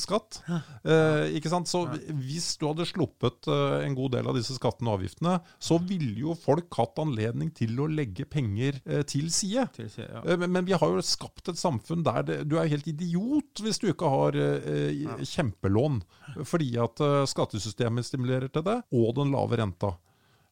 eiendomsskatt. 0.02 0.38
Eh, 0.84 1.36
ikke 1.38 1.50
sant? 1.52 1.68
Så 1.70 1.84
hvis 2.18 2.56
du 2.58 2.66
hadde 2.68 2.86
sluppet 2.88 3.46
eh, 3.48 3.86
en 3.86 3.94
god 3.96 4.12
del 4.16 4.28
av 4.28 4.36
disse 4.36 4.54
skattene 4.56 4.90
og 4.90 4.98
avgiftene, 5.00 5.36
så 5.62 5.78
ville 5.80 6.14
jo 6.20 6.34
folk 6.38 6.72
hatt 6.78 6.98
anledning 7.02 7.50
til 7.54 7.78
å 7.80 7.88
legge 7.90 8.24
penger 8.26 8.80
eh, 8.84 9.02
til 9.08 9.30
side. 9.30 9.68
Til- 9.76 9.90
side 9.90 10.08
ja. 10.10 10.22
Eh, 10.24 10.36
Men, 10.42 10.52
men 10.52 10.64
vi 10.68 10.72
har 10.74 10.88
jo 10.96 11.02
skapt 11.02 11.48
et 11.52 11.60
samfunn 11.60 12.02
der 12.06 12.22
det, 12.22 12.38
du 12.50 12.58
er 12.58 12.70
helt 12.70 12.86
idiot 12.90 13.62
hvis 13.62 13.78
du 13.82 13.88
ikke 13.92 14.10
har 14.10 14.36
eh, 14.36 15.22
kjempelån. 15.22 16.02
Fordi 16.48 16.70
at 16.80 17.00
skattesystemet 17.28 18.06
stimulerer 18.06 18.48
til 18.52 18.64
det, 18.66 18.78
og 18.92 19.14
den 19.18 19.32
lave 19.34 19.58
renta. 19.60 19.94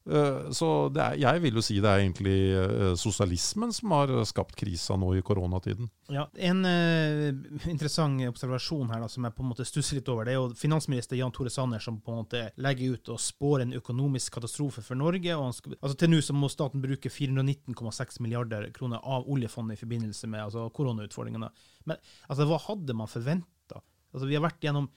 Eh, 0.09 0.51
så 0.51 0.89
det 0.89 1.01
er, 1.03 1.17
jeg 1.21 1.41
vil 1.43 1.57
jo 1.59 1.61
si 1.61 1.75
det 1.81 1.89
er 1.89 2.01
egentlig 2.01 2.37
eh, 2.57 2.93
sosialismen 2.97 3.69
som 3.75 3.93
har 3.93 4.13
skapt 4.25 4.55
krisa 4.57 4.95
nå 4.97 5.11
i 5.17 5.21
koronatiden. 5.25 5.89
Ja, 6.11 6.25
En 6.35 6.65
uh, 6.65 7.29
interessant 7.69 8.23
observasjon 8.27 8.89
her 8.91 9.03
da, 9.03 9.07
som 9.11 9.23
jeg 9.23 9.35
på 9.37 9.45
en 9.45 9.51
måte 9.51 9.65
stusser 9.67 9.99
litt 9.99 10.09
over, 10.11 10.25
det 10.27 10.33
er 10.33 10.39
jo 10.39 10.49
finansminister 10.57 11.19
Jan 11.19 11.31
Tore 11.35 11.53
Sanner 11.53 11.83
som 11.83 12.01
på 12.01 12.11
en 12.11 12.23
måte 12.23 12.41
legger 12.59 12.97
ut 12.97 13.13
og 13.13 13.21
spår 13.21 13.63
en 13.63 13.77
økonomisk 13.77 14.39
katastrofe 14.39 14.83
for 14.83 14.99
Norge. 14.99 15.37
skal, 15.55 15.77
altså 15.79 15.99
Til 16.01 16.11
nå 16.11 16.19
så 16.25 16.35
må 16.35 16.49
staten 16.51 16.83
bruke 16.83 17.13
419,6 17.13 18.19
milliarder 18.25 18.67
kroner 18.75 18.99
av 19.05 19.29
oljefondet 19.29 19.77
i 19.77 19.83
forbindelse 19.85 20.27
med 20.27 20.47
altså, 20.49 20.67
koronautfordringene. 20.75 21.51
Men 21.85 22.01
altså, 22.27 22.49
hva 22.49 22.59
hadde 22.65 22.97
man 22.97 23.11
forventa? 23.11 23.79
Altså, 24.11 24.27
vi 24.27 24.35
har 24.35 24.43
vært 24.43 24.65
gjennom 24.65 24.89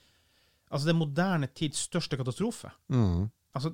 altså, 0.73 0.88
det 0.88 0.99
moderne 0.99 1.53
tids 1.55 1.87
største 1.87 2.19
katastrofe. 2.19 2.73
Altså, 3.55 3.71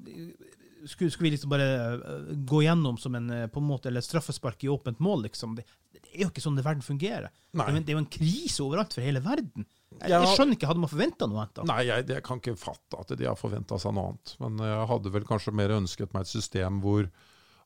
skulle, 0.87 1.11
skulle 1.11 1.29
vi 1.29 1.35
liksom 1.35 1.53
bare 1.53 1.67
eh, 1.95 2.31
gå 2.49 2.63
gjennom 2.65 2.99
som 2.99 3.15
en 3.19 3.31
eh, 3.35 3.47
på 3.53 3.61
en 3.61 3.69
måte, 3.69 3.91
eller 3.91 4.05
straffespark 4.05 4.65
i 4.65 4.71
åpent 4.73 5.01
mål, 5.03 5.27
liksom? 5.29 5.55
Det, 5.59 5.67
det 5.93 6.15
er 6.15 6.25
jo 6.25 6.31
ikke 6.31 6.45
sånn 6.45 6.59
det 6.59 6.65
verden 6.67 6.85
fungerer. 6.85 7.29
Det 7.51 7.67
er, 7.67 7.81
det 7.81 7.93
er 7.93 7.99
jo 7.99 8.05
en 8.05 8.13
krise 8.19 8.65
overalt 8.65 8.97
for 8.97 9.05
hele 9.05 9.23
verden. 9.25 9.67
Jeg, 9.99 10.13
jeg 10.15 10.37
skjønner 10.37 10.57
ikke, 10.57 10.69
hadde 10.71 10.85
man 10.85 10.93
forventa 10.93 11.27
noe 11.29 11.43
annet? 11.43 11.57
da? 11.59 11.67
Nei, 11.73 11.81
jeg, 11.89 12.07
jeg 12.15 12.25
kan 12.27 12.41
ikke 12.43 12.57
fatte 12.61 13.01
at 13.03 13.13
de 13.19 13.27
har 13.29 13.39
forventa 13.39 13.79
seg 13.83 13.97
noe 13.97 14.13
annet. 14.13 14.37
Men 14.43 14.63
jeg 14.65 14.87
hadde 14.93 15.15
vel 15.17 15.27
kanskje 15.29 15.57
mer 15.61 15.77
ønsket 15.81 16.15
meg 16.15 16.27
et 16.27 16.33
system 16.33 16.79
hvor 16.85 17.11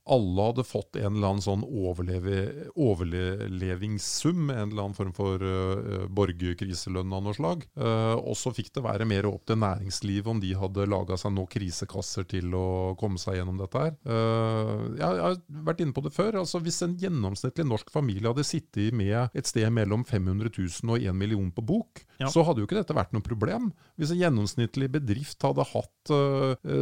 alle 0.05 0.43
hadde 0.51 0.65
fått 0.69 0.97
en 1.01 1.15
eller 1.17 1.31
annen 1.31 1.45
sånn 1.45 1.63
overleve, 1.65 2.69
overlevingssum, 2.77 4.51
en 4.51 4.69
eller 4.71 4.83
annen 4.83 4.97
form 4.97 5.13
for 5.17 5.41
uh, 5.41 6.05
borgerkriselønn 6.13 7.13
av 7.15 7.23
noe 7.25 7.37
slag. 7.37 7.65
Uh, 7.79 8.13
og 8.21 8.37
så 8.37 8.53
fikk 8.53 8.69
det 8.77 8.85
være 8.85 9.07
mer 9.09 9.29
opp 9.31 9.47
til 9.49 9.57
næringslivet 9.63 10.29
om 10.29 10.43
de 10.43 10.53
hadde 10.61 10.87
laga 10.93 11.17
seg 11.21 11.33
nok 11.37 11.55
krisekasser 11.57 12.29
til 12.29 12.53
å 12.59 12.67
komme 13.01 13.21
seg 13.23 13.39
gjennom 13.39 13.61
dette 13.63 13.81
her. 13.87 13.97
Uh, 14.05 14.93
jeg, 14.99 15.09
jeg 15.09 15.25
har 15.25 15.39
vært 15.71 15.85
inne 15.87 15.97
på 15.97 16.05
det 16.05 16.13
før. 16.17 16.41
altså 16.43 16.61
Hvis 16.65 16.83
en 16.85 16.99
gjennomsnittlig 17.01 17.67
norsk 17.71 17.93
familie 17.95 18.29
hadde 18.29 18.45
sittet 18.47 18.93
med 18.93 19.33
et 19.33 19.49
sted 19.49 19.71
mellom 19.73 20.05
500 20.05 20.53
000 20.53 20.95
og 20.95 21.01
1 21.01 21.17
million 21.17 21.49
på 21.55 21.65
bok, 21.65 22.05
Ja. 22.21 22.29
så 22.31 22.45
hadde 22.47 22.63
jo 22.63 22.69
ikke 22.69 22.77
dette 22.79 22.95
vært 22.95 23.11
noe 23.11 23.25
problem. 23.25 23.73
Hvis 23.99 24.13
en 24.15 24.21
gjennomsnittlig 24.21 24.87
bedrift 24.95 25.43
hadde 25.43 25.65
hatt 25.67 26.13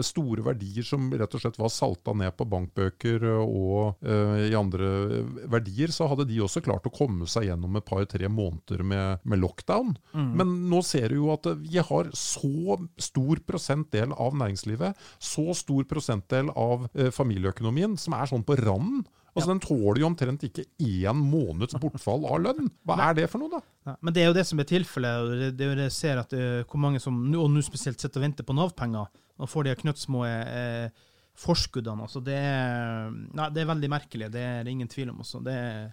store 0.05 0.45
verdier 0.45 0.85
som 0.85 1.07
rett 1.17 1.33
og 1.37 1.41
slett 1.41 1.57
var 1.61 1.71
salta 1.73 2.13
ned 2.17 2.35
på 2.37 2.45
bankbøker 2.53 3.12
eh, 3.21 3.45
og 3.45 3.99
eh, 4.07 4.49
i 4.49 4.55
andre 4.57 4.89
verdier, 5.53 5.93
så 5.93 6.09
hadde 6.09 6.25
de 6.31 6.41
også 6.41 6.63
klart 6.65 6.87
å 6.89 6.93
komme 6.95 7.27
seg 7.29 7.49
gjennom 7.51 7.77
et 7.77 7.85
par-tre 7.89 8.29
måneder 8.33 8.83
med, 8.87 9.21
med 9.29 9.43
lockdown. 9.43 9.95
Men 10.15 10.55
nå 10.71 10.81
ser 10.87 11.09
du 11.13 11.21
jo 11.21 11.33
at 11.35 11.47
eh, 11.51 11.59
vi 11.61 11.79
har 11.83 12.09
så 12.17 12.79
stor 12.97 13.43
prosentdel 13.47 14.13
av 14.17 14.33
næringslivet, 14.41 14.97
så 15.23 15.51
stor 15.55 15.85
prosentdel 15.91 16.49
av 16.57 16.89
eh, 16.95 17.11
familieøkonomien, 17.13 17.99
som 18.01 18.15
er 18.17 18.31
sånn 18.31 18.45
på 18.47 18.57
randen. 18.63 19.05
Altså 19.33 19.49
Den 19.49 19.63
tåler 19.65 20.03
jo 20.03 20.09
omtrent 20.11 20.43
ikke 20.45 20.67
én 20.85 21.17
måneds 21.17 21.73
bortfall 21.81 22.27
av 22.29 22.43
lønn. 22.45 22.67
Hva 22.85 22.99
er 23.09 23.15
det 23.17 23.31
for 23.33 23.41
noe, 23.41 23.49
da? 23.55 23.61
Nei, 23.89 23.95
men 24.05 24.13
det 24.13 24.21
er 24.21 24.27
jo 24.29 24.35
det 24.37 24.45
som 24.45 24.61
er 24.61 24.67
tilfellet. 24.69 25.31
det- 25.41 25.57
Det 25.57 25.65
er 25.65 25.71
jo 25.71 25.79
det 25.79 25.87
jeg 25.89 25.97
ser 25.97 26.19
at 26.21 26.33
uh, 26.37 26.65
hvor 26.69 26.77
mange 26.83 27.01
som 27.01 27.17
og 27.41 27.49
nå 27.51 27.63
spesielt 27.65 27.97
sitter 27.99 28.21
og 28.21 28.27
venter 28.27 28.45
på 28.45 28.53
Nav-penger, 28.55 29.09
og 29.41 29.49
får 29.49 29.65
de 29.65 29.75
knøttsmå 29.81 30.21
eh, 30.29 30.91
forskuddene. 31.39 32.05
Altså 32.05 32.21
det, 32.25 32.39
nei, 33.33 33.49
det 33.55 33.63
er 33.63 33.73
veldig 33.73 33.91
merkelig, 33.93 34.31
det 34.33 34.45
er 34.45 34.63
det 34.65 34.75
ingen 34.75 34.91
tvil 34.91 35.13
om. 35.13 35.23
Også. 35.25 35.41
Det 35.45 35.57
er, 35.57 35.91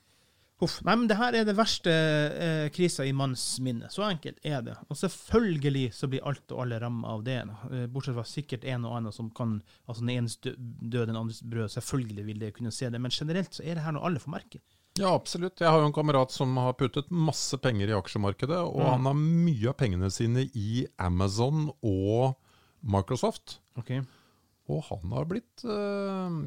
Nei, 0.60 0.92
men 0.92 1.06
det 1.08 1.16
her 1.16 1.36
er 1.40 1.46
det 1.48 1.56
verste 1.56 1.92
eh, 2.36 2.66
krisa 2.76 3.06
i 3.08 3.14
manns 3.16 3.44
minne. 3.64 3.88
Så 3.94 4.04
enkelt 4.04 4.42
er 4.44 4.60
det. 4.66 4.74
Og 4.92 4.98
selvfølgelig 5.00 5.86
så 5.96 6.10
blir 6.12 6.26
alt 6.28 6.52
og 6.52 6.66
alle 6.66 6.82
ramma 6.84 7.14
av 7.14 7.24
det. 7.24 7.38
Eh, 7.70 7.86
bortsett 7.88 8.18
fra 8.18 8.26
sikkert 8.28 8.68
en 8.68 8.88
og 8.90 8.98
annen 8.98 9.16
som 9.16 9.30
kan 9.32 9.62
Altså 9.88 10.04
den 10.04 10.12
enes 10.18 10.36
død, 10.44 11.06
den 11.08 11.16
andres 11.16 11.40
brød. 11.48 11.72
Selvfølgelig 11.78 12.26
vil 12.28 12.44
det 12.44 12.52
kunne 12.58 12.76
se 12.76 12.92
det. 12.92 13.00
Men 13.00 13.16
generelt 13.16 13.56
så 13.56 13.64
er 13.64 13.80
det 13.80 13.86
her 13.86 13.96
noe 13.96 14.04
alle 14.10 14.20
får 14.20 14.36
merke. 14.36 14.60
Ja, 15.00 15.14
absolutt. 15.14 15.62
Jeg 15.64 15.72
har 15.72 15.80
jo 15.80 15.88
en 15.88 15.96
kamerat 15.96 16.36
som 16.36 16.52
har 16.60 16.76
puttet 16.76 17.08
masse 17.08 17.56
penger 17.64 17.94
i 17.94 17.96
aksjemarkedet, 17.96 18.60
og 18.60 18.82
mm. 18.82 18.90
han 18.90 19.08
har 19.08 19.20
mye 19.20 19.72
av 19.72 19.78
pengene 19.80 20.10
sine 20.12 20.44
i 20.60 20.84
Amazon 21.00 21.70
og 21.80 22.36
Microsoft. 22.84 23.62
Okay. 23.80 24.04
Og 24.70 24.86
han 24.92 25.16
har 25.16 25.28
blitt 25.30 25.66
eh, 25.66 26.38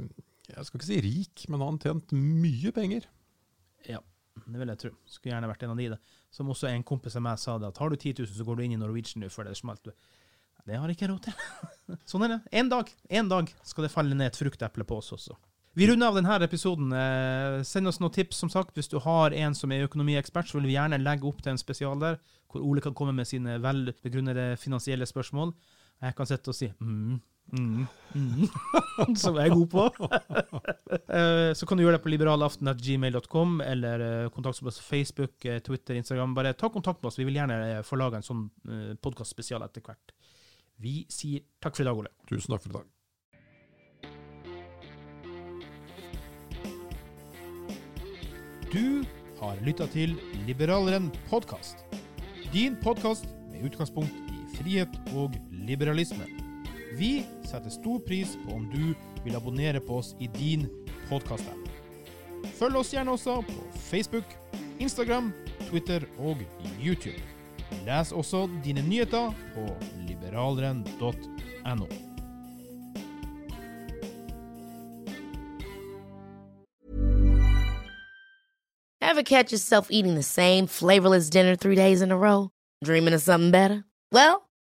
Jeg 0.53 0.69
skal 0.69 0.79
ikke 0.79 0.89
si 0.89 1.03
rik, 1.05 1.45
men 1.51 1.63
han 1.65 1.77
har 1.77 1.91
tjent 1.91 2.15
mye 2.15 2.73
penger. 2.77 3.09
Ja, 3.89 4.01
det 4.47 4.61
vil 4.61 4.73
jeg 4.73 4.83
tro. 4.85 4.93
Skulle 5.11 5.35
gjerne 5.35 5.51
vært 5.51 5.67
en 5.67 5.75
av 5.75 5.81
de. 5.83 5.91
Da. 5.95 6.19
Som 6.33 6.51
også 6.55 6.71
en 6.71 6.87
kompis 6.87 7.19
av 7.19 7.27
meg 7.27 7.41
sa 7.43 7.59
det, 7.61 7.73
at 7.73 7.81
har 7.83 7.93
du 7.93 7.99
10 7.99 8.23
000, 8.23 8.35
så 8.39 8.47
går 8.47 8.59
du 8.59 8.67
inn 8.67 8.77
i 8.77 8.81
Norwegian 8.81 9.25
nå 9.25 9.31
før 9.33 9.51
det 9.51 9.59
smalt. 9.59 9.91
Det 10.63 10.79
har 10.79 10.87
jeg 10.87 10.99
ikke 10.99 11.11
råd 11.11 11.25
til. 11.27 11.41
sånn 12.11 12.27
er 12.27 12.37
det. 12.37 12.43
En 12.63 12.71
dag, 12.71 12.93
en 13.11 13.33
dag 13.33 13.51
skal 13.67 13.89
det 13.89 13.95
falle 13.95 14.15
ned 14.19 14.31
et 14.31 14.39
frukteple 14.39 14.87
på 14.87 15.01
oss 15.03 15.11
også. 15.17 15.35
Vi 15.75 15.87
runder 15.89 16.11
av 16.11 16.19
denne 16.19 16.37
episoden. 16.45 16.93
Eh, 16.93 17.63
send 17.65 17.89
oss 17.89 17.99
noen 18.01 18.13
tips. 18.13 18.43
som 18.45 18.51
sagt. 18.53 18.77
Hvis 18.77 18.91
du 18.93 18.99
har 19.01 19.33
en 19.33 19.55
som 19.57 19.73
er 19.73 19.87
økonomiekspert, 19.89 20.49
så 20.49 20.59
vil 20.59 20.69
vi 20.69 20.77
gjerne 20.77 21.01
legge 21.01 21.27
opp 21.27 21.43
til 21.43 21.55
en 21.55 21.61
spesial 21.61 21.99
der, 21.99 22.19
hvor 22.53 22.61
Ole 22.61 22.85
kan 22.85 22.95
komme 22.95 23.15
med 23.17 23.27
sine 23.27 23.57
velbegrunnede 23.63 24.57
finansielle 24.61 25.07
spørsmål. 25.09 25.55
Jeg 26.03 26.17
kan 26.17 26.27
sitte 26.27 26.53
og 26.53 26.55
si 26.59 26.69
mm, 26.69 27.21
Mm, 27.53 27.87
mm. 28.15 28.47
som 29.23 29.37
jeg 29.37 29.51
er 29.51 29.55
god 29.55 29.69
på. 29.73 29.89
Eh, 31.13 31.53
så 31.57 31.67
kan 31.69 31.77
du 31.77 31.83
gjøre 31.83 31.97
det 31.97 32.05
på 32.05 32.11
liberalaften.gmail.com, 32.13 33.61
eller 33.65 34.03
uh, 34.05 34.31
kontakt 34.33 34.57
oss 34.57 34.63
på 34.65 34.85
Facebook, 34.85 35.35
uh, 35.45 35.59
Twitter, 35.65 35.97
Instagram. 35.97 36.35
Bare 36.37 36.53
ta 36.57 36.69
kontakt 36.73 37.03
med 37.03 37.09
oss. 37.11 37.19
Vi 37.19 37.27
vil 37.29 37.37
gjerne 37.37 37.83
få 37.85 37.97
lage 38.01 38.21
en 38.21 38.25
sånn 38.25 38.47
podkastspesial 39.05 39.65
etter 39.65 39.85
hvert. 39.85 40.15
Vi 40.81 41.03
sier 41.13 41.45
takk 41.61 41.77
for 41.77 41.85
i 41.85 41.89
dag, 41.89 42.01
Ole. 42.01 42.13
Tusen 42.29 42.53
takk 42.55 42.65
for 42.65 42.73
i 42.73 42.77
dag. 42.81 42.89
Du 48.73 49.05
har 49.41 49.59
lytta 49.67 49.89
til 49.93 50.15
Liberaleren 50.47 51.11
podkast. 51.29 51.85
Din 52.53 52.77
podkast 52.81 53.29
med 53.51 53.69
utgangspunkt 53.69 54.33
i 54.33 54.57
frihet 54.57 54.97
og 55.13 55.37
liberalisme. 55.51 56.52
Vi 56.99 57.25
setter 57.45 57.71
stor 57.71 57.99
pris 57.99 58.37
på 58.47 58.55
om 58.55 58.71
du 58.71 58.95
vil 59.25 59.37
abonnere 59.37 59.81
på 59.81 59.97
oss 60.03 60.15
i 60.21 60.29
din 60.39 60.67
podkast-app. 61.09 61.69
Følg 62.59 62.77
oss 62.77 62.93
gjerne 62.93 63.15
også 63.15 63.39
på 63.47 63.59
Facebook, 63.89 64.25
Instagram, 64.83 65.33
Twitter 65.71 66.05
og 66.19 66.37
YouTube. 66.83 67.23
Les 67.87 68.13
også 68.13 68.49
dine 68.65 68.83
nyheter 68.85 69.33
på 69.55 69.67
liberaleren.no. 70.09 71.87
Ever 79.01 79.23
catch 79.23 79.53
yourself 79.53 79.89
eating 79.91 80.15
the 80.15 80.23
same 80.23 80.67
flavorless 80.67 81.31
dinner 81.31 81.57
three 81.57 81.75
days 81.77 82.03
in 82.03 82.11
a 82.11 82.17
row? 82.17 82.51
Dreaming 82.85 83.15
of 83.15 83.23
something 83.23 83.51
better? 83.51 83.85
Well, 84.11 84.49